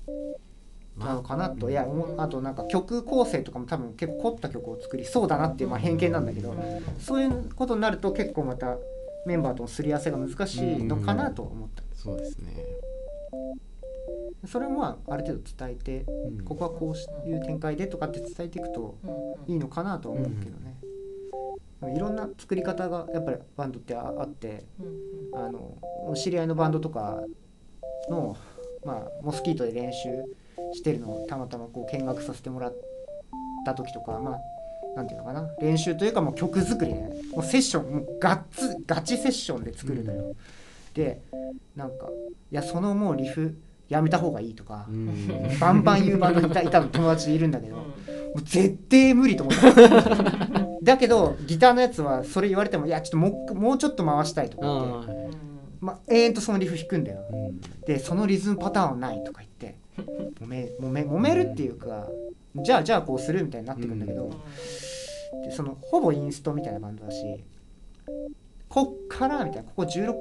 [0.98, 6.54] なのかなと、いやもうあとなんか曲構成とかも多分結構凝った曲を作りそうだなっていう、まあ、偏見なんだけど、
[6.98, 8.76] そういうことになると結構また
[9.26, 12.64] メンバーとのすり合わせが難しいのかなと思った、そうですね、
[14.46, 16.44] それもまあある程度伝えてうん。
[16.44, 18.96] ここはこういう展開でとかって伝えていくと
[19.46, 20.76] いいのかなとは思うけどね、
[21.80, 24.64] でもいろんな作り方がやっぱりバンドってああって
[25.34, 27.22] あのお知り合いのバンドとか
[28.08, 28.36] の、
[28.84, 30.08] まあ、モスキートで練習
[30.72, 32.74] してるのをたまたまこう見学させてもらっ
[33.64, 34.40] た時とかまあ
[34.96, 35.46] なんていうのかな。
[35.60, 36.94] 練習というかもう曲作り。
[36.94, 40.34] ねもうセッションもうガッツガチセッションで作るのよ、
[40.94, 41.20] で
[41.74, 42.08] なんか
[42.50, 43.58] いやそのもうリフ
[43.90, 45.58] やめた方がいいとかう、ん。
[45.60, 47.82] バンバン言うバンドにいた いたの友達いるんだけど、も
[48.36, 55.36] う絶対無理と思った だけどギターのやつはそれ言われてもいやちょっともうもうちょっと回したいとか言って、
[55.80, 57.18] まあ、永遠とそのリフ弾くんだよ。
[57.30, 57.60] うん。
[57.86, 59.76] でそのリズムパターンはないとか言って
[60.40, 62.08] 揉め揉め揉めるっていうか
[62.56, 64.30] じゃあじゃあこうするみたいになってくんだけど、
[65.44, 67.44] でそのほぼインストみたいなバンドだし
[68.68, 70.14] こっからみたいなここ 16,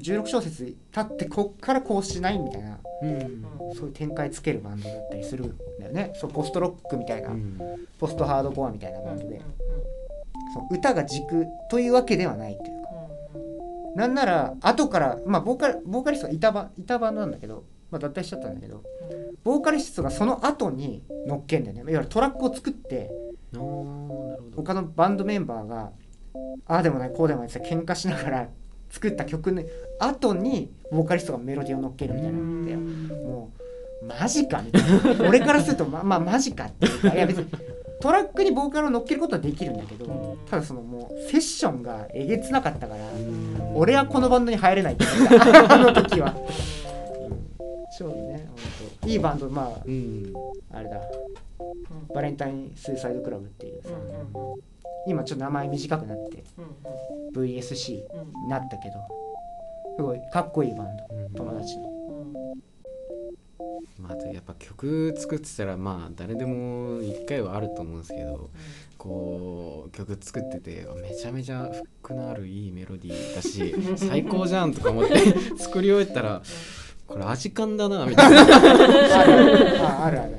[0.00, 3.44] 16小節経ってこっからこうしないみたいなうん。
[3.74, 6.12] そういう展開つけるバンドだったりするんだよね。
[6.16, 7.58] そうポストロックみたいな、うん。
[7.98, 9.40] ポストハードコアみたいなバンドで、
[10.54, 12.88] そう歌が軸というわけではないというか。
[13.94, 18.82] なんなら後からまあボーカルボーカリストはいたバいたバンドなんだけど、まあ、脱退しちゃったんだけど
[19.44, 21.80] ボーカリストがその後に乗っけんだよね。
[21.82, 23.10] いわゆるトラックを作って
[24.56, 25.90] 他のバンドメンバーが
[26.66, 28.48] ああでもないこうでもないって喧嘩しながら
[28.90, 29.62] 作った曲の
[29.98, 33.50] 後にボーカリストがメロディーを乗っけるみたいなんだよも
[34.02, 35.28] うマジかみたいな。
[35.28, 37.46] 俺からするとま まあマジかっていうかいや別に
[38.00, 43.76] トラックにボーカルを乗っけることはできるんだけどただそのもうセッションがえげつなかったからうん。
[43.76, 46.34] 俺はこのバンドに入れないって言ったあの時は
[47.90, 48.56] そうね本
[49.02, 49.08] 当。
[49.08, 50.32] いいバンドまあうん
[50.72, 51.00] あれだ。
[52.14, 53.90] バレンタインスーサイドクラブっていうさ
[55.06, 56.44] 今ちょっと名前短くなって
[57.34, 58.94] VSC になったけど
[59.96, 61.34] すごいかっこいいバンドうん。
[61.34, 61.88] 友達の。
[63.98, 68.50] まあ、あとやっぱ曲作ってたらまあ誰でも一回はあると思うんですけど
[68.96, 75.16] こう曲作っててめちゃめちゃフックのあるいいメロディーだし最高じゃんとか思って
[75.58, 76.42] 作り終えたら
[77.08, 78.40] これ味感だなみたいな。
[80.04, 80.36] あるある。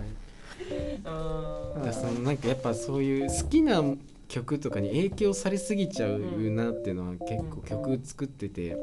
[1.04, 1.94] あある。
[1.94, 3.84] そのなんかやっぱそういう好きな
[4.28, 6.20] 曲とかに影響されすぎちゃう
[6.52, 8.78] なっていうのは結構曲作ってて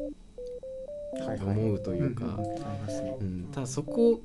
[1.40, 2.30] 思うというか、んん。
[2.32, 2.42] あり
[2.80, 3.16] ますね。
[3.20, 4.20] うん、ただそこ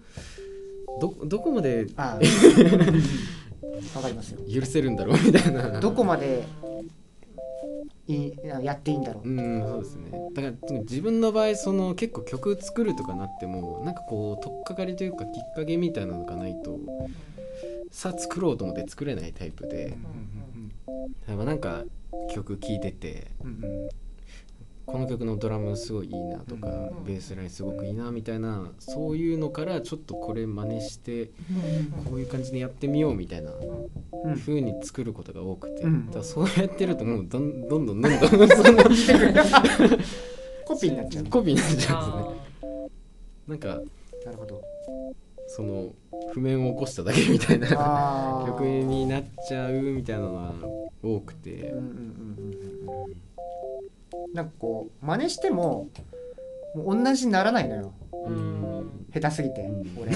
[1.00, 2.20] どどこまでああ
[3.96, 4.40] わかりますよ。
[4.62, 5.80] 許せるんだろうみたいな。
[5.80, 6.44] どこまで
[8.12, 9.30] いいやっていいんだろう。
[9.30, 10.12] うんそうですね。
[10.34, 16.80] だから自分の場合その結構曲作るとかなってもなんかこう取っかかりというかきっかけみたいなのがないと
[17.92, 19.98] さあ作ろうと思って作れないタイプで
[21.28, 21.84] 例えばなんか
[22.34, 23.52] 曲聴いててうんう
[23.88, 23.90] ん
[24.92, 27.06] この曲のドラムすごいいいなとか、うん。
[27.06, 31.28] ベースラインすごくいいなみたいなそういうのからちょっとこれ真似して
[32.06, 34.38] こういう感じでやってみようみたいなうん。
[34.38, 36.12] 風に作ることが多くて、うん。
[36.12, 37.68] だそうやってるともうどん。
[37.68, 38.84] どんどんどんどんそんな
[40.66, 41.26] コピーになっちゃう。
[41.26, 42.90] コピーになっちゃうんあですね。
[43.48, 43.68] なんか
[44.26, 44.62] なるほど。
[45.48, 45.94] その
[46.34, 47.68] 譜面を起こしただけみたいな
[48.48, 50.54] 曲になっちゃうみたいなのが
[51.04, 51.52] 多くて。
[51.52, 53.31] うんうんうんうんうん
[54.34, 55.90] なんかこう真似しても
[56.76, 57.94] もう同じにならないのよ。
[59.14, 59.98] 下手すぎて、うん。
[60.02, 60.16] 俺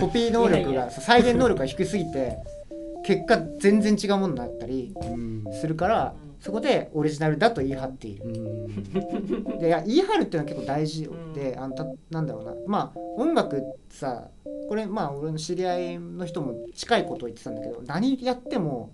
[0.00, 2.38] コピー能力が再現能力が低すぎて
[3.04, 5.44] 結果全然違うものになったりうん。
[5.60, 8.24] するからそこでオリジナルだと言い張っている。
[8.24, 9.58] うん。
[9.58, 12.52] でいや言い張るっていうのは結構大事で、あのたなんだろうな。
[12.66, 14.28] まあ音楽さ
[14.68, 18.92] これまあ俺の知り合いの人も近いことを言ってたんだけど何やっても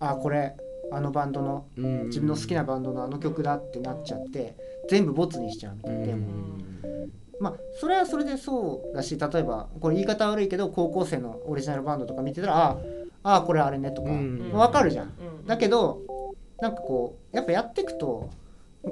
[0.00, 0.56] あこれ
[0.94, 2.06] あのバンドのうん。
[2.06, 4.56] 自分の好きなバンドのあの曲だってなっちゃって
[4.88, 6.26] 全部ボツにしちゃうみたいな、でも
[7.40, 12.78] まあそれはそれでそうだし例えばこれ言い方悪いけど高校生のオリジナルバンドとか見てたら
[13.22, 14.50] ああこれあれねとかうん。
[14.52, 15.06] 分かるじゃん。
[15.06, 15.46] うん。
[15.46, 16.00] だけど
[16.60, 18.30] なんかこうやっぱやっていくと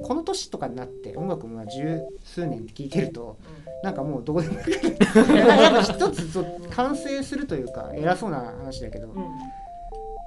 [0.03, 3.37] この年とかになって音楽も十数年って聞いてると
[3.83, 9.25] なんかもうどこでもやっぱ一つそう完成するというか偉そうな話だけど、っうん。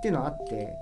[0.01, 0.73] ていうのはあって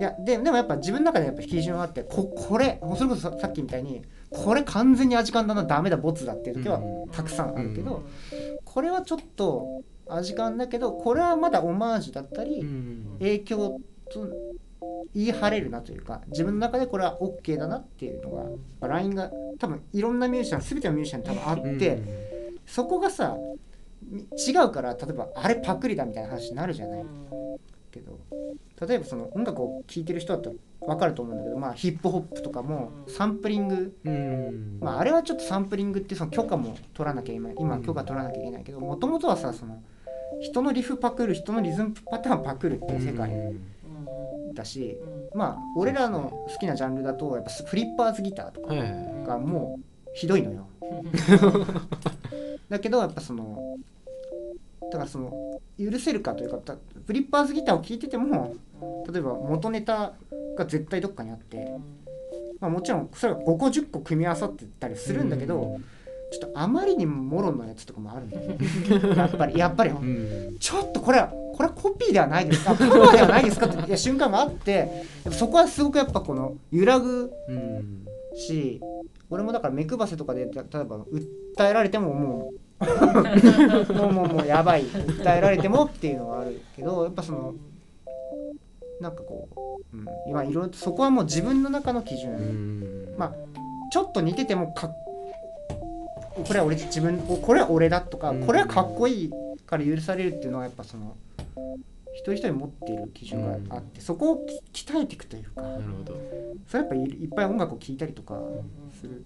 [0.00, 8.02] いやででもやっぱ自分の中でやっぱ基準はあってここれそれこそささっきみたいにこれ完全に味感だなダメだボツだっていう時はうんたくさんあるけど、うん
[8.64, 14.28] これはちょっと味感だけどこれはまだオマージュだったり、うん影響と
[15.12, 18.50] 言い張れるなというか自分の中でこれは OK だなっていうのが、ま
[18.82, 22.02] あ、ラインが多分いろんなミュージシャン全てのミュージシャンに多分あって、
[22.64, 23.36] そこがさ
[24.08, 27.04] み違うから例えばあれパクリだみたいな話になるじゃない。
[27.90, 28.18] けど
[28.86, 34.78] 例えばその音楽を聴いてる人だったら分かると思うんだけど、まあ、ヒップホップとかもサンプリング、うん。
[34.80, 39.82] まあ、あれはちょっとサンプリングってその許可も取らなきゃ今今許可取らなきゃいけないけどもともとはさその
[40.40, 43.30] 人のリフパクる人のリズムパターンパクるっていう世界
[44.54, 44.96] だし、
[45.34, 48.74] まあ俺らの好きなジャンルだとやっぱフリッパーズギターとか
[49.32, 50.66] がもうひどいのよ。
[52.68, 53.76] だけどやっぱその
[54.90, 55.32] だからその
[55.78, 56.76] 許せるかというかた
[57.06, 58.54] フリッパーズギターを聴いてても
[59.10, 60.12] 例えば元ネタ
[60.56, 61.72] が絶対どっかにあって、
[62.60, 65.80] まあ、もちろんそれが5個10個組み合わさってたりするんだけど、
[66.32, 68.58] ちょっとあまりにももろのやつとかもあるんだよね。
[69.16, 69.94] やっぱりやっぱりう
[70.52, 70.56] ん。
[70.58, 72.74] ちょっとこれはこれはコピーではないですか？
[72.74, 73.66] カバーではないですか？
[73.66, 78.06] っていや瞬間があってそこはすごくやっぱこの揺らぐうん。
[78.36, 78.80] し
[79.28, 80.98] 俺もだから目配せとかでた例えば
[81.56, 82.54] 訴えられてももう
[83.94, 84.84] もうもうもうやばい。
[84.84, 87.54] 訴えられてもっていうのはあるけどやっぱその
[89.00, 89.48] なんかこ
[89.92, 93.14] う、うん、今いろいろとそこはもう自分の中の基準、うん。
[93.18, 93.34] まあ
[93.92, 98.46] ちょっと似ててもかこれは俺自分これは俺だとかうん。
[98.46, 99.30] これはかっこいい
[99.66, 101.16] から許されるっていうのはやっぱその
[102.14, 106.20] 一人一人持っている基準があって、そこをき鍛えていくというかなるほど。
[106.66, 108.38] それやっぱいいっぱい音楽を聴いたりとか
[109.00, 109.24] する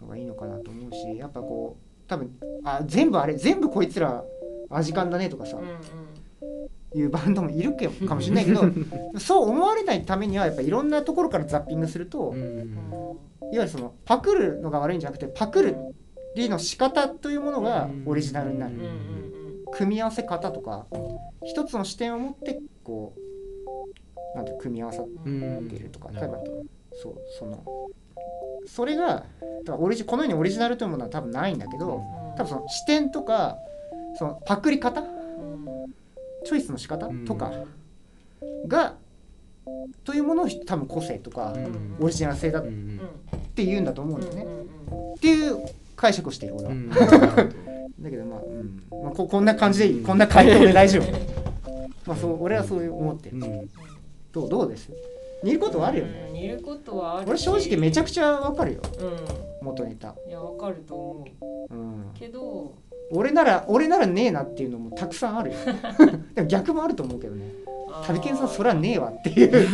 [0.00, 2.30] のがいいのかなと思うしやっぱこう多分
[2.64, 4.24] あ全部あれ全部こいつら
[4.68, 5.58] 味感だねとかさ、
[6.92, 8.62] いうバンドもいるけかもしれないけど
[9.18, 13.18] そう思われないためにはやっぱいろんなところからザッピングすると、いわうん。
[13.52, 15.76] ゆるそのパクるのが悪いんじゃなくてパクる
[16.34, 18.74] りの仕方というものがオリジナルになる、
[19.72, 20.86] 組み合わせ方とか
[21.44, 23.14] 一つの視点を持ってこ
[24.34, 26.62] うなんて組み合わさうんってるとかなるほど
[27.02, 27.64] そうその
[28.66, 29.24] それがだか
[29.66, 32.02] らオリジこのようにオリジナルというものは多分ないんだけど
[32.36, 33.56] 多分その視点とか
[34.18, 35.02] そのパクり方？
[36.44, 37.06] チョイスの仕方？
[37.06, 37.24] うん。
[37.24, 37.52] とか。
[38.66, 38.94] が
[40.04, 41.96] というものを多分個性とかうん。
[42.00, 43.00] オリジナル性だっうん
[43.54, 44.46] て言うんだと思うんだよね。
[45.16, 45.58] っていう
[45.96, 46.90] 解釈をしている俺は、うん。
[48.00, 48.82] だけどまあ、うん。
[49.04, 50.02] まあ、ここんな感じでいい。
[50.02, 51.12] こんな回答で大丈夫。
[52.06, 53.36] まあそう俺はそういう思ってる。
[53.36, 53.70] うん。
[54.32, 54.90] どうどうです？
[55.42, 56.30] 似ることはあるよね。
[56.32, 58.80] 似ることはある俺正直めちゃくちゃわかるよ。
[58.98, 59.64] うん。
[59.64, 61.26] 元ネタ、いやわかると思
[61.70, 61.74] う。
[61.74, 62.74] うん、けど
[63.12, 65.56] 俺なら俺ならねえなっていうのもたくさんあるよ。
[66.34, 67.44] でも逆もあると思うけどね。
[68.06, 69.68] 旅犬さんそれはねえわっていう。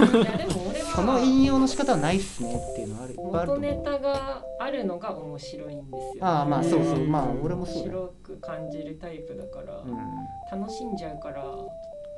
[0.95, 3.15] その引用の仕方はないっすねっていうのはある。
[3.17, 6.99] 元ネタがあるのが面白いんですよ、ね、ああまあそうそう。
[7.01, 7.13] うん。
[7.13, 11.45] まあ俺もそう面白く感じるタイプだから、うん、楽しんじゃうから。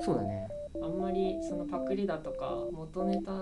[0.00, 0.48] そうだね
[0.83, 3.33] あんまりそのパクリだとか元ネタ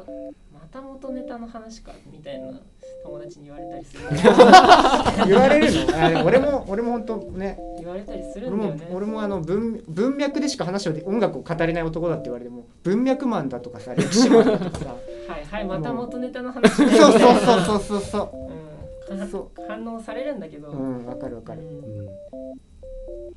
[0.53, 2.61] また元ネタの話かみたいな
[3.05, 4.03] 友達に言われたりする。
[5.27, 5.67] 言われる
[6.15, 6.25] の？
[6.25, 7.59] 俺も俺も本当ね。
[7.79, 8.89] 言われたりするんだよね。
[8.93, 14.87] 俺もあの文文脈でしか話をで音楽を語れない男だって言われても文脈マンだとかさ 歴史マンだとかさ。
[15.29, 16.69] はいはいまた元ネタの話。
[16.75, 19.65] そうだよみたいなそうそうそうそう。
[19.65, 21.61] う反応されるんだけど、ううんわかるわかる。
[21.63, 22.07] うん。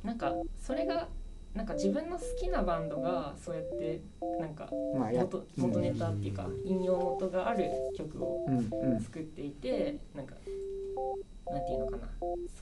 [0.02, 1.06] なんかそれが
[1.60, 4.00] なんか自分の好きなバンドがそうやって
[4.40, 4.66] なんか
[4.98, 8.46] まあや元元ネタっていうか引用元がある曲を
[9.04, 10.36] 作っていてなんか
[11.50, 12.02] なんていうのかな。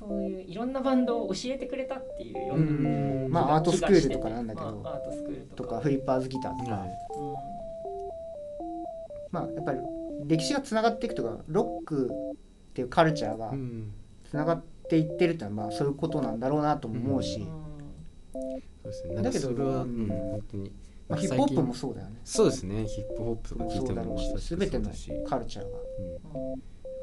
[0.00, 4.80] そういういろんなバンドを教えてくれたっていうよううな、んまあアートスクールとかなんだけど。
[4.82, 5.70] まあ、アートスクールとか。
[5.70, 6.90] とかフリッパーズギターとか、はい。
[9.30, 9.78] まあやっぱり
[10.26, 13.92] 歴史がつながっていくとかロックっていうカルチャーがうん。
[14.28, 17.67] つながっていってるってのはまあそういうことなんだろうなとも思うし、うん
[18.83, 19.22] そうですね。
[19.22, 20.72] だけどそれは、ううんん、本当に。
[21.09, 22.20] まあ、ヒップホップもそうだよね。
[22.24, 22.85] そうですね。
[22.87, 24.90] ヒップホップとか聞いてそうだし全ての
[25.27, 25.79] カルチャーが。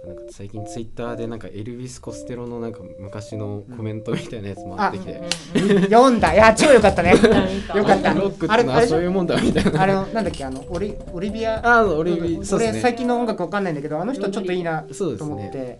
[0.05, 5.21] うん、なんか最近ツイッターでなんかエルビス・コステロのなんか昔のコメントみたいなやつもあってきて、
[5.55, 5.81] うん。
[5.81, 6.35] 読んだ。
[6.35, 7.13] いや超よかったね。
[7.75, 8.13] よかった。
[8.13, 9.81] ロックってのはそういうもんだみたいな。
[9.81, 11.55] あれのなんだっけあのオリオリビア？
[11.65, 15.79] ああ俺そうです俺ね最近の音楽わかんないんだけどあの人ちょっといいなとそうです思って、ね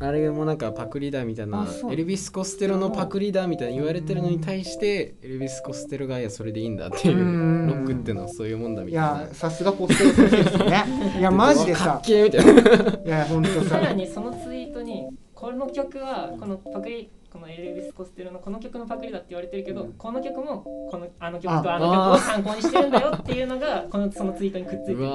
[0.00, 7.66] あれもなんかパクリだみたいなエルビス・コステロのパクリだみたいな言われてるのに対してエルビス・コステロがいやそれでいいんだっていううん。
[7.68, 9.20] ロックってのはそういうもんだみいたいな。
[9.22, 10.84] やさすがポステル先生ですね。
[11.18, 12.52] いやマジでかさっけえみたいな。
[12.52, 13.68] いやほんとさ。
[13.70, 19.92] さらにそのツイートにこの曲はこのパクリこのエルビス・コステロのこの曲のパクリだって言われてるけど、うん。
[19.94, 25.02] この曲もこのあの曲とあの曲を参考にしてるんだよっていうのがこのそのツイートにくっついて。
[25.02, 25.08] る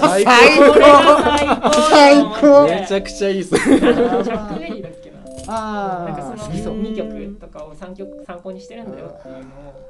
[0.00, 2.64] 最最高最高最高。
[2.64, 3.52] めちゃくちゃいいっす。
[3.52, 5.07] ねジャック・ベリーだっけ？
[5.48, 9.88] なあなんかそのあ好きそう2曲とかを3曲参考にしてるんだよっていうのを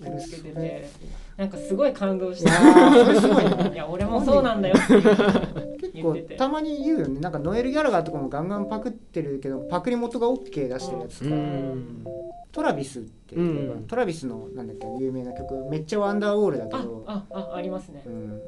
[0.00, 0.88] くっつけてて
[1.36, 2.50] なんかすごい感動して。
[2.50, 6.36] いや俺もそうなんだよって言ってて。
[6.36, 7.20] たまに言うよね。
[7.20, 12.04] なんかノエル・ギャラガーとかもガンガンパクってるけどパクリ元が OK 出してるやつか、ん。
[12.52, 17.04] トラビスって言えトラビスのなんだっけ有名な曲めっちゃワンダーウォールだけあど。
[17.06, 18.02] ああありますね。
[18.06, 18.40] うん、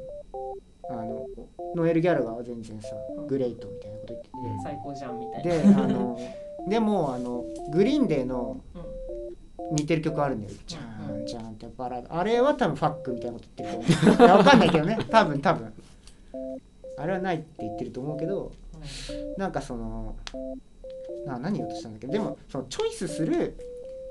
[0.89, 1.25] あの
[1.75, 2.95] ノエル・ギャラガーは全然さ
[3.27, 5.51] グレイトみたいなこと言ってて、最高じゃんみたいな。
[5.51, 6.17] であの
[6.67, 8.81] でもあのグリーンデーのうん。
[9.75, 11.25] 似てる曲あるんだよ「じゃーん。
[11.25, 14.27] じゃーん」ってバラードあれは多分ファックみたいなこと言ってると思う。
[14.27, 14.97] い やわかんないけどね。
[15.09, 15.73] 多分多分。
[16.97, 18.51] あれはないって言ってると思うけど
[19.37, 20.15] なんかその
[21.25, 22.07] な何言おうとしたんだけ？
[22.07, 23.57] どでもそのチョイスする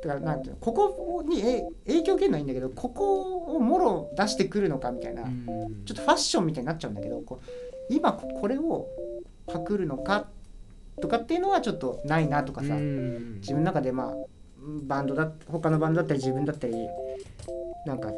[0.02, 5.22] だからなんていうのここにえ影響受けるのはいいんだけどここをもろ出してくるのかみたいな、
[5.86, 8.86] ちょっとファッションみたいになっちゃうんだけどこう今ここれを
[9.46, 10.28] パクるのか
[11.00, 13.34] とかっていうのはちょっとないなとかさ、うん。
[13.40, 14.14] 自分の中でまあ
[14.84, 16.74] バンドだ他のバンドだったり自分だったり
[17.84, 18.10] なんか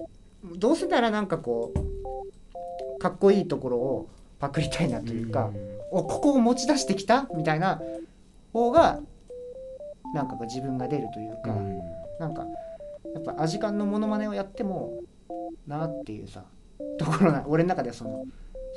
[0.57, 5.51] どうせならなんかこうかっこいいところをパクりたいなというか、
[5.91, 7.29] おここを持ち出してきた？
[7.35, 7.83] みたいな
[8.53, 9.01] 方が
[10.15, 11.79] なんかこう自分が出るというか、うん。
[12.21, 12.47] なんか
[13.15, 15.01] やっぱアジカンのモノマネをやっても
[15.67, 16.45] なっていうさ
[16.99, 18.25] ところな俺の中ではその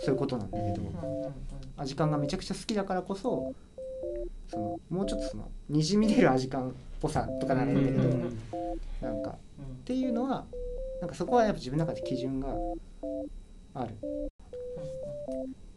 [0.03, 1.33] そういうことなんだけど、うんうんうん
[1.77, 3.55] アジカンがめちゃくちゃ好きだからこそ
[4.49, 8.37] そのもうちょっとそのにじみ出るアジカンっぽさとかならいいんだけど、うんうん
[9.01, 9.75] なんかっうん。
[9.83, 10.45] ていうのは
[10.99, 12.49] なんかそこはやっぱ自分の中で基準が
[13.73, 13.95] ある。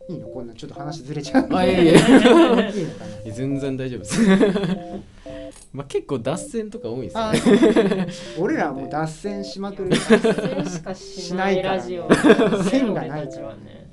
[0.09, 0.29] いいの？
[0.29, 1.49] こんなちょっと話ずれちゃう。
[1.55, 1.91] あいえいえ。
[1.95, 2.01] いいの
[2.51, 3.33] かな？
[3.33, 4.21] 全然大丈夫です。
[5.73, 8.07] まあ結構脱線とか多いですあね
[8.39, 9.91] 俺らはもう脱線しまくる。
[9.91, 12.09] 脱線しかしないラジオ
[12.65, 13.49] 線がないから。
[13.57, 13.91] ね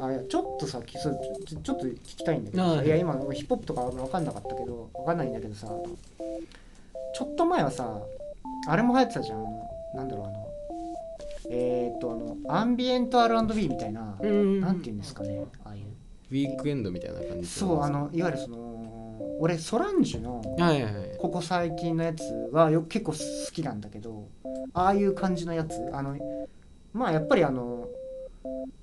[0.00, 2.86] あいやちょっとさきそうちょちょっと聞きたいんだけどい。
[2.86, 5.66] いや今ヒップホップとか分かんなかったけど分かんないんだけどさ
[7.14, 8.00] ちょっと前はさ
[8.68, 9.44] あれも流行ってたじゃん。
[9.94, 10.48] なんだろうあの
[11.50, 15.84] えー、っとあのアンビエント R&B みたいな、うんなんて言うんですかねああいう。
[16.30, 21.16] ウィークエンドみたいな感じそうあのいわゆるその俺ソランジュのはいはいはい。
[21.18, 23.18] ここ最近のやつはよ結構好
[23.52, 24.28] きなんだけど
[24.74, 26.16] ああいう感じのやつあの
[26.92, 27.88] まあやっぱりあの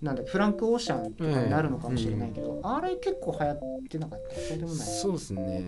[0.01, 3.57] なんだフランク・オーシャンとかになるのかもしれないけど、あれ結構流行っ
[3.89, 4.35] てなかった。
[4.35, 5.65] そうでもないそうですね。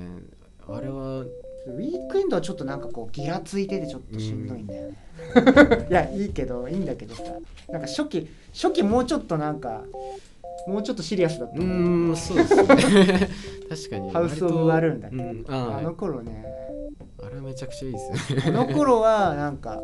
[0.68, 1.26] あれは。
[1.68, 4.98] ウィークエンドはちょっとなんかこうギラついててちょっとしんどいんだよね、
[5.90, 7.24] いやいいけどいいんだけどさ。
[7.70, 9.84] なんか初期初期もうちょっとなんか
[10.66, 11.60] もうちょっとシリアスだった。
[11.60, 12.64] うんそうですね。
[13.70, 14.12] 確かに。
[14.12, 16.46] ハウス・オブ・バルーンだっけ、うんああの頃ね。
[17.22, 18.44] あれはめちゃくちゃいいですね。
[18.48, 19.84] あの頃はなんか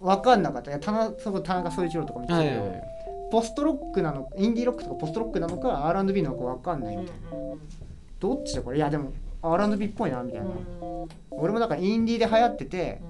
[0.00, 0.70] 分かんなかった。
[0.72, 2.99] いや田中そこ田中総一郎とかも言ってたけど、はいはいはい
[3.30, 7.30] ポストロックなのインディーロックとかポストロックなのか R&B なのか分かんないみたいな、
[8.18, 8.78] どっちだこれ？
[8.78, 9.12] いやでも
[9.42, 10.46] R&B っぽいなみたいな、
[11.30, 13.00] 俺もだからインディーで流行ってて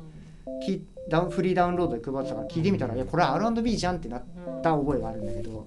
[0.64, 4.22] きダウンフリーダウンロードで配ってたから聞いてみたら、いやこれは R&B じゃんってなっ
[4.62, 5.66] た覚えがあるんだけど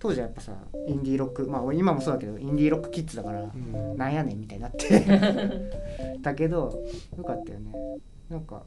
[0.00, 0.52] 当時はやっぱさ
[0.86, 3.96] インディーロックまあ俺今もそうだけどインディーロックキッズだから、うん。
[3.96, 5.00] なんやねんみたいになって。
[6.20, 6.84] だけど
[7.16, 7.72] よかったよね。
[8.28, 8.62] なんか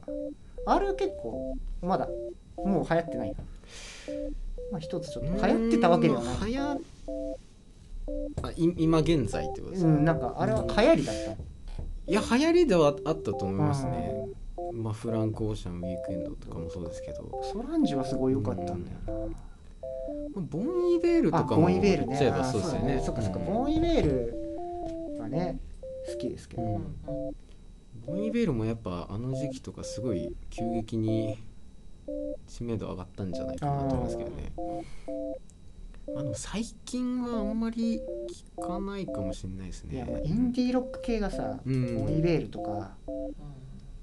[0.66, 2.08] あれは結構まだ
[2.56, 3.34] もう流行ってないな
[4.70, 6.56] まあ一つちょっと流行ってたわけではない。
[8.42, 11.32] あい今現在ってことですか、うんなんかあれは流行りだった。
[11.32, 14.26] いや流行りではあったと思いますね、
[14.72, 17.40] まあフランク・オーシャンウィークエンドとかもそうですけど。
[17.52, 22.16] ソランジュはすごい良かったんだよな、まあボン・イベールとあかもボンイベールね。
[22.16, 22.98] 言っちゃえばそうですよね。
[23.00, 25.58] あそっかそっか、うんボンイベールはね
[26.12, 26.96] 好きですけど、うん。
[28.06, 31.38] ボン・イベールもやっぱあの時期とかすごい急激に
[32.46, 34.52] 知名度上がったんじゃないかなと思いますけどね。
[36.16, 38.00] あの最近はあんまり
[38.58, 40.22] 聞かないかもしれないですね。
[40.24, 41.98] インディーロック系がさ、うん。
[41.98, 42.96] ボンイベールとか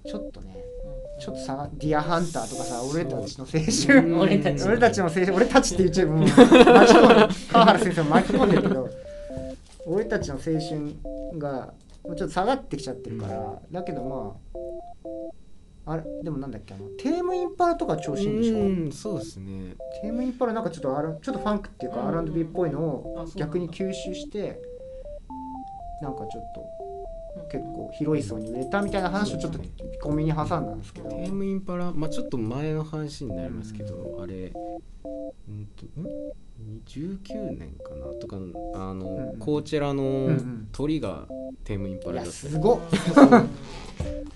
[0.06, 0.58] ちょっとね
[1.22, 4.12] ちょっとさディアハンターとかさ俺たちの青春。
[4.12, 4.20] うん。
[4.20, 5.34] 俺たち俺たちの青春。
[5.34, 8.90] 俺たちって言っちゃうもう巻き込んで川原先生も巻き込んでるけど
[9.86, 11.74] 俺たちの青春が
[12.04, 14.58] もうちょっと下がってきちゃってるから、だけどまあ
[15.86, 19.76] あれでもなんだっけあのテームインパラとか調子いいんでしょ、うんそうですね。
[20.02, 22.08] テームインパラなんかちょっとあるちょっとファンクっていうかうん。
[22.20, 24.62] R&B っぽいのを逆に吸収して
[26.02, 26.66] なんかちょっと
[27.52, 29.60] 結構広い層に売れたみたいな話をちょっと
[30.02, 31.10] コンビニに挟んだんですけど。
[31.10, 34.54] テームインパラまあちょっと前の話になりますけど、あれ
[35.48, 36.06] うんとん？
[36.86, 38.38] 19年かなとか
[38.76, 41.28] あの、うんうんコーチェラのん鳥が
[41.64, 42.80] テームインパラだったすごっ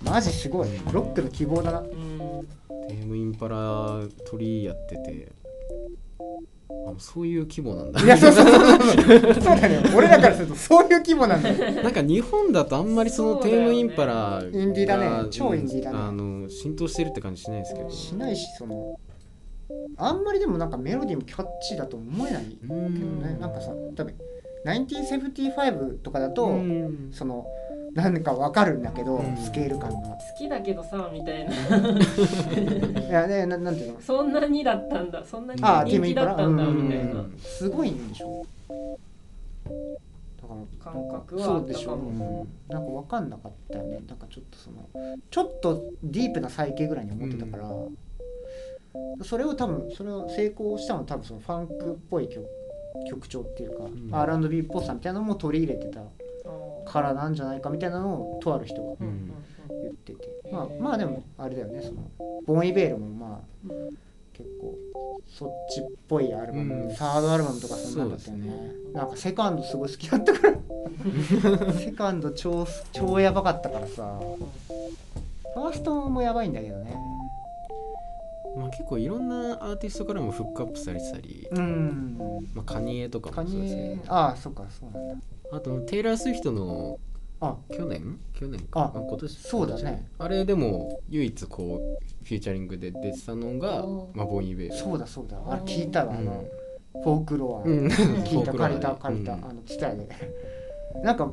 [0.02, 0.68] マジすごい。
[0.92, 1.80] ロックの希望だな。
[1.80, 5.32] テームインパラ鳥やってて。
[6.70, 8.00] あそういう規模なんだ。
[8.02, 8.46] いやそうそう。
[8.46, 9.82] そうそうそうだね。
[9.94, 11.72] 俺らからするとそういう規模なんだよ。
[11.82, 15.28] なんか日本だとあんまりそのテームインパラがインディーだね。
[15.30, 15.98] 超インディーだね。
[15.98, 17.90] あの浸透してるって感じしないですけど。
[17.90, 18.98] しないしその
[19.96, 23.20] あんまりでもなんかメロディーもキャッチーだと思えないけどうん。
[23.22, 24.14] ねなんかさ多分
[24.64, 27.10] 1975とかだと、うん。
[27.12, 27.46] その
[27.94, 29.36] なんかわかるんだけど、うん。
[29.36, 30.08] スケール感が。
[30.10, 31.52] 好きだけどさみたいな。
[33.00, 34.00] いやねななんていうの？
[34.00, 35.24] そんなにだったんだ。
[35.24, 37.20] そんなに人気だったんだティムインパラみたいな。
[37.20, 37.34] うん。
[37.38, 38.44] すごいんでしょ？
[40.40, 42.46] だから感覚はそうでしょ、あったかも。
[42.70, 44.00] うんなんか分かんなかったよね。
[44.06, 44.88] なんかちょっとその
[45.30, 47.70] ちょっとディープな再形ぐらいに思ってたから、
[49.22, 52.46] それを多分それを成功したのは多分そのファンクっぽい曲
[53.10, 54.08] 曲調っていうか、ん。
[54.12, 56.00] R&B っぽさみたいなのも取り入れてた
[56.90, 59.06] からなんじゃないかみたいなのをとある人がうん。
[59.06, 59.32] うん
[59.70, 61.82] 言ってて、まあまあでもあれだよね。
[61.82, 62.10] その
[62.46, 63.88] ボン・イベールもまあうん
[64.32, 64.74] 結構
[65.26, 66.94] そっちっぽいアルバム、うん。
[66.94, 68.48] サードアルバムとかそんなんだったよね。
[68.48, 71.72] そうですなんかセカンドすごい好きだったから。
[71.74, 74.18] セカンド超超やばかったからさ。
[75.54, 76.94] ファーストもやばいんだけどね
[78.58, 82.18] まあ、結構いろんなアーティストからもフックアップされてたり、うん。
[82.54, 85.24] まあ、カニエとかカもそうですねああそっかそうなんだ。
[85.52, 86.98] あとテイラー・スウィフトの
[87.40, 87.56] あ。
[87.70, 88.18] 去年？
[88.34, 88.92] 去年か。
[88.94, 89.38] あ今年。
[89.38, 90.08] そうだね。
[90.18, 95.38] あれでも唯一こうフューチャリングで出てたのがまあ、ボン・イベールそうだそうだ。
[95.46, 96.44] あれ聞いたわあの、
[96.94, 97.02] うん。
[97.02, 97.86] フォークロア、うん。
[97.86, 99.44] 聞いた借りた借りた、うん。
[99.44, 100.08] あのツタヤで。
[101.02, 101.32] なんか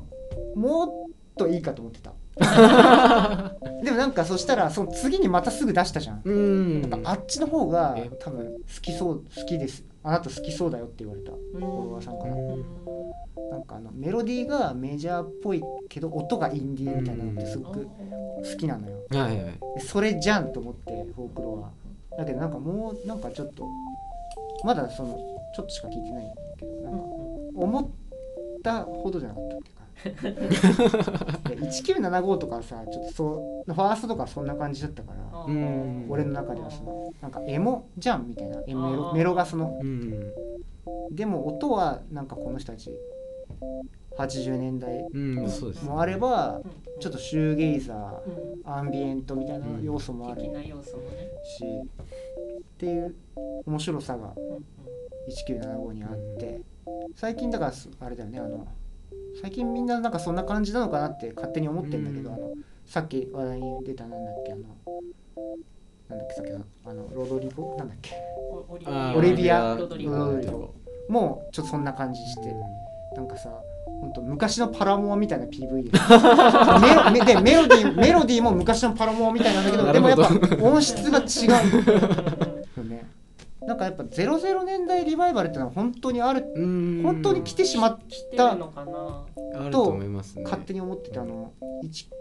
[0.55, 2.13] もっといいかと思ってた
[3.83, 7.01] でもなんかそしたらその次にまたすぐ出したじゃん、うん。
[7.03, 8.09] あっちの方がえ。
[8.19, 9.83] 多分好きそう好きです。
[10.03, 11.31] あなた好きそうだよって言われた。
[11.31, 12.65] フォロワーさんから、うん。
[13.49, 18.97] なんかあのメロディーがメジャーっぽいけど音がインディーみたいなのってすごく好きなのよ。
[19.09, 19.35] はいはい
[19.75, 21.69] でそれじゃんと思ってフォークロ
[22.13, 23.67] アだけどなんかもうなんかちょっと
[24.63, 25.15] まだその
[25.55, 27.05] ちょっとしか聞いてないんだけどなんか
[27.55, 27.87] 思っ
[28.63, 29.81] たほどじゃなかったっていうか。
[29.83, 36.05] で1975とかさちょっとそうファーストとかそんな感じだったからうん。
[36.09, 39.79] 俺の中ではそのなんかエモじゃんみたいなエメロメロがその。
[39.81, 40.31] うん。
[41.11, 42.91] でも音はなんかこの人たち
[44.17, 45.05] 80年代
[45.83, 47.99] もあればうんちょっとシューゲイザーう
[48.67, 48.71] ん。
[48.71, 50.51] アンビエントみたいな要素もあるしっ
[52.77, 53.15] ていう
[53.65, 54.65] 面白さがうんうん
[55.27, 56.61] 1975にあって
[57.15, 58.67] 最近だからすあれだよねあの
[59.41, 62.35] 最近みんななんかそんな感じなのかなって勝手に思ってんだけど、うん。
[62.35, 62.53] あの
[62.85, 64.61] さっき話題に出たなんだっけあの
[66.09, 68.11] なんだっけさっきのあのロドリゴなんだっけ？
[68.37, 68.65] お
[69.17, 69.75] オリビア？
[69.75, 70.73] ロドリゴ
[71.09, 72.53] もうちょっとそんな感じして、
[73.15, 73.49] なんかさ
[73.85, 75.91] ほんと昔のパラモアみたいな PV で。
[76.81, 80.27] メロメでメロディーメロディーも昔のパラモアみたいなんだけどなでもやっぱ
[80.63, 82.54] 音質が違う
[83.67, 87.01] なんかやっぱ00年代リバイバルってのは本当にあるうん。
[87.03, 87.99] 本当に来てしまっ
[88.37, 88.55] た
[89.71, 90.43] と思いますね。
[90.43, 91.53] 勝手に思っててあの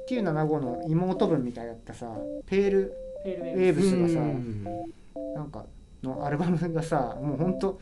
[0.09, 2.09] 1975の妹分みたいだったさ
[2.47, 2.95] ペール
[3.27, 4.01] ウェーブス。
[4.01, 4.65] がさうん。
[5.35, 5.67] なんか
[6.03, 7.79] のアルバムがさもう本当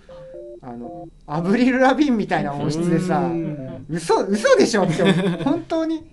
[0.61, 3.87] あのアブリル・ラビンみたいな音質でさうん。
[3.89, 5.03] 嘘嘘でしょって
[5.45, 6.05] 本当に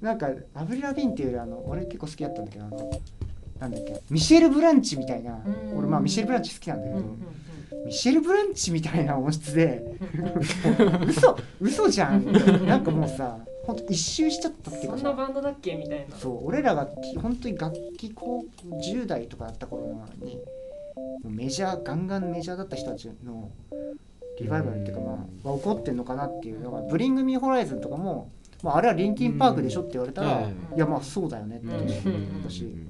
[0.00, 2.90] なんかアブリル・ラビーンっていうよりあの俺結構好きだったんだけどあの
[3.60, 4.00] なんだっけ？
[4.10, 5.38] ミシェル・ブランチみたいな。
[5.44, 5.78] うん。
[5.78, 7.04] 俺まあミシェル・ブランチ好きなんだけど、
[7.86, 9.84] ミシェル・ブランチみたいな音質で。
[11.06, 11.36] 嘘。
[11.60, 12.32] 嘘じゃん。
[12.66, 15.74] なんかもうさほんと一周しちゃったっていうそんなバンドだっけ？
[15.76, 16.16] みたいな。
[16.16, 19.82] そう俺らがき本当に楽器高10代とかだった頃
[20.22, 20.40] に
[21.24, 23.50] メジャーガンガンメジャーだった人たちの
[24.40, 26.60] リバイバルっていうかまあが起こってんのかなっていう。
[26.60, 28.30] のがブリング・ミー・ホライズンとかも、
[28.62, 30.76] まあ、あれはリンキンパークでしょって言われたら、うん。
[30.76, 31.74] いやまあそうだよねってうん。
[31.74, 32.88] 思うんったし、うん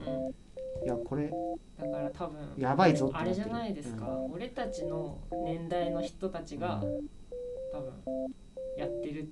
[0.85, 1.31] いやこれ
[1.79, 6.83] だから多分やばいぞってあれじゃないですか、俺たちの年代の人たちが
[7.73, 7.93] 多分
[8.77, 9.25] やってるっ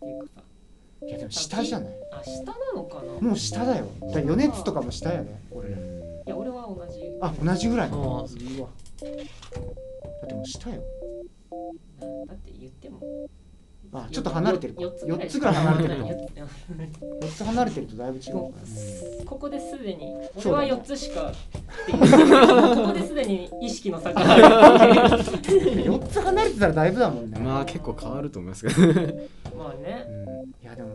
[0.00, 0.42] ていうかさ。
[1.06, 1.92] いやでも下じゃない？
[2.12, 3.12] あ下なのかな？
[3.26, 3.86] もう下だよ。
[4.12, 5.70] だ余熱とかも下やね俺。
[5.70, 5.80] らい
[6.26, 7.00] や俺は同じ。
[7.22, 7.88] あ同じぐらい。
[7.90, 8.66] あうわーだ
[10.24, 10.82] ってもう下よ。
[12.26, 13.00] だって言っても
[13.92, 14.82] あちょっと離れてるか。
[14.82, 16.20] 4つ4つぐらい離れてるか四つ
[17.24, 19.24] 4つ離れてるとだいぶ違うこから。
[19.26, 19.82] ここです。
[19.82, 20.14] でに。
[20.36, 21.34] 俺は4つしかっ
[21.86, 21.98] ていう。
[22.76, 24.20] ここですでに意識の差が。
[24.20, 24.44] ある
[25.24, 27.38] 4つ離れてたらだいぶだもんね。
[27.40, 28.94] まあ結構変わると思いますけど
[29.58, 30.06] まあね。
[30.62, 30.88] いやでも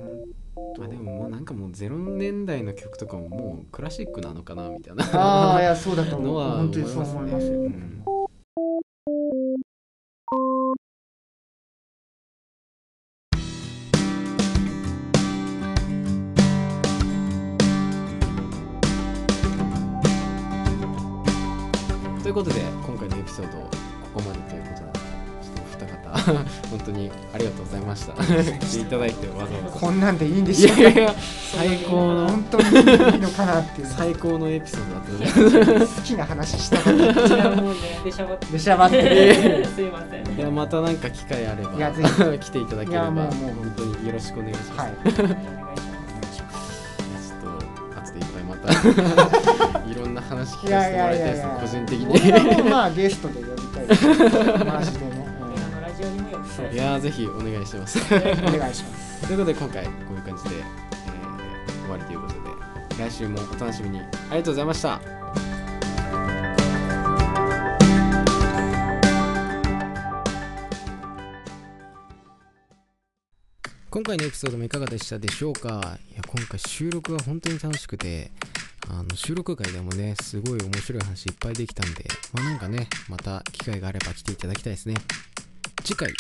[0.78, 5.04] まあでももうなんかもう0年代の曲とかももうクラシックなのかなみたいな。
[5.14, 6.28] ああいやそうだと思う。
[6.28, 8.04] のは本当にそう思いますよ、うん
[22.26, 23.70] ということで今回のエピソードこ
[24.16, 25.00] こまでということで
[25.44, 26.34] ちょっとお二方
[26.72, 28.14] 本当にありがとうございました。
[28.16, 29.80] 来ていただいてわざわざ。
[29.80, 31.16] こんなんでいいんでいしょうやいやいや
[31.54, 32.74] 最高の本当にいい
[33.20, 33.88] のかなっていう。
[33.88, 35.86] 最高のエピソードだったね。
[35.86, 38.46] 好きな話したかったこちらもね出しゃばって。
[38.48, 38.98] 出しゃばって。
[39.04, 40.36] え すいません。
[40.36, 42.02] いやまたなんか機会あればいやぜ
[42.42, 43.54] 来ていただければいやもうもう。
[43.56, 44.94] 本当によろしくお願いします、はい。
[45.00, 46.52] お 願いしま
[47.22, 47.54] すちょっ
[47.94, 48.74] と後でいっぱいまた
[50.30, 52.06] 話聞かせてもらいたいですね個人的に。
[52.06, 55.28] もうまあゲストで呼びたいですマジでね、
[55.82, 58.00] ラジオにもよくいやーぜひお願いします。
[58.00, 58.22] うん
[58.56, 59.28] お願いします。
[59.28, 60.66] ということで今回こういう感じで、えー
[61.86, 64.00] 終わりということで来週もお楽しみに。
[64.00, 65.00] ありがとうございました。
[73.92, 75.98] 今回のエピソードもいかがでしたでしょうか？
[76.12, 78.32] いや今回収録が本当に楽しくて
[78.90, 84.96] あの収録会でもねすごい面白い話いっぱいできたんでまあなんかねまた機会があれば来ていただきたいですね。
[85.84, 86.12] 次回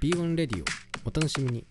[0.00, 0.64] B1 レディオ
[1.08, 1.64] お楽しみに。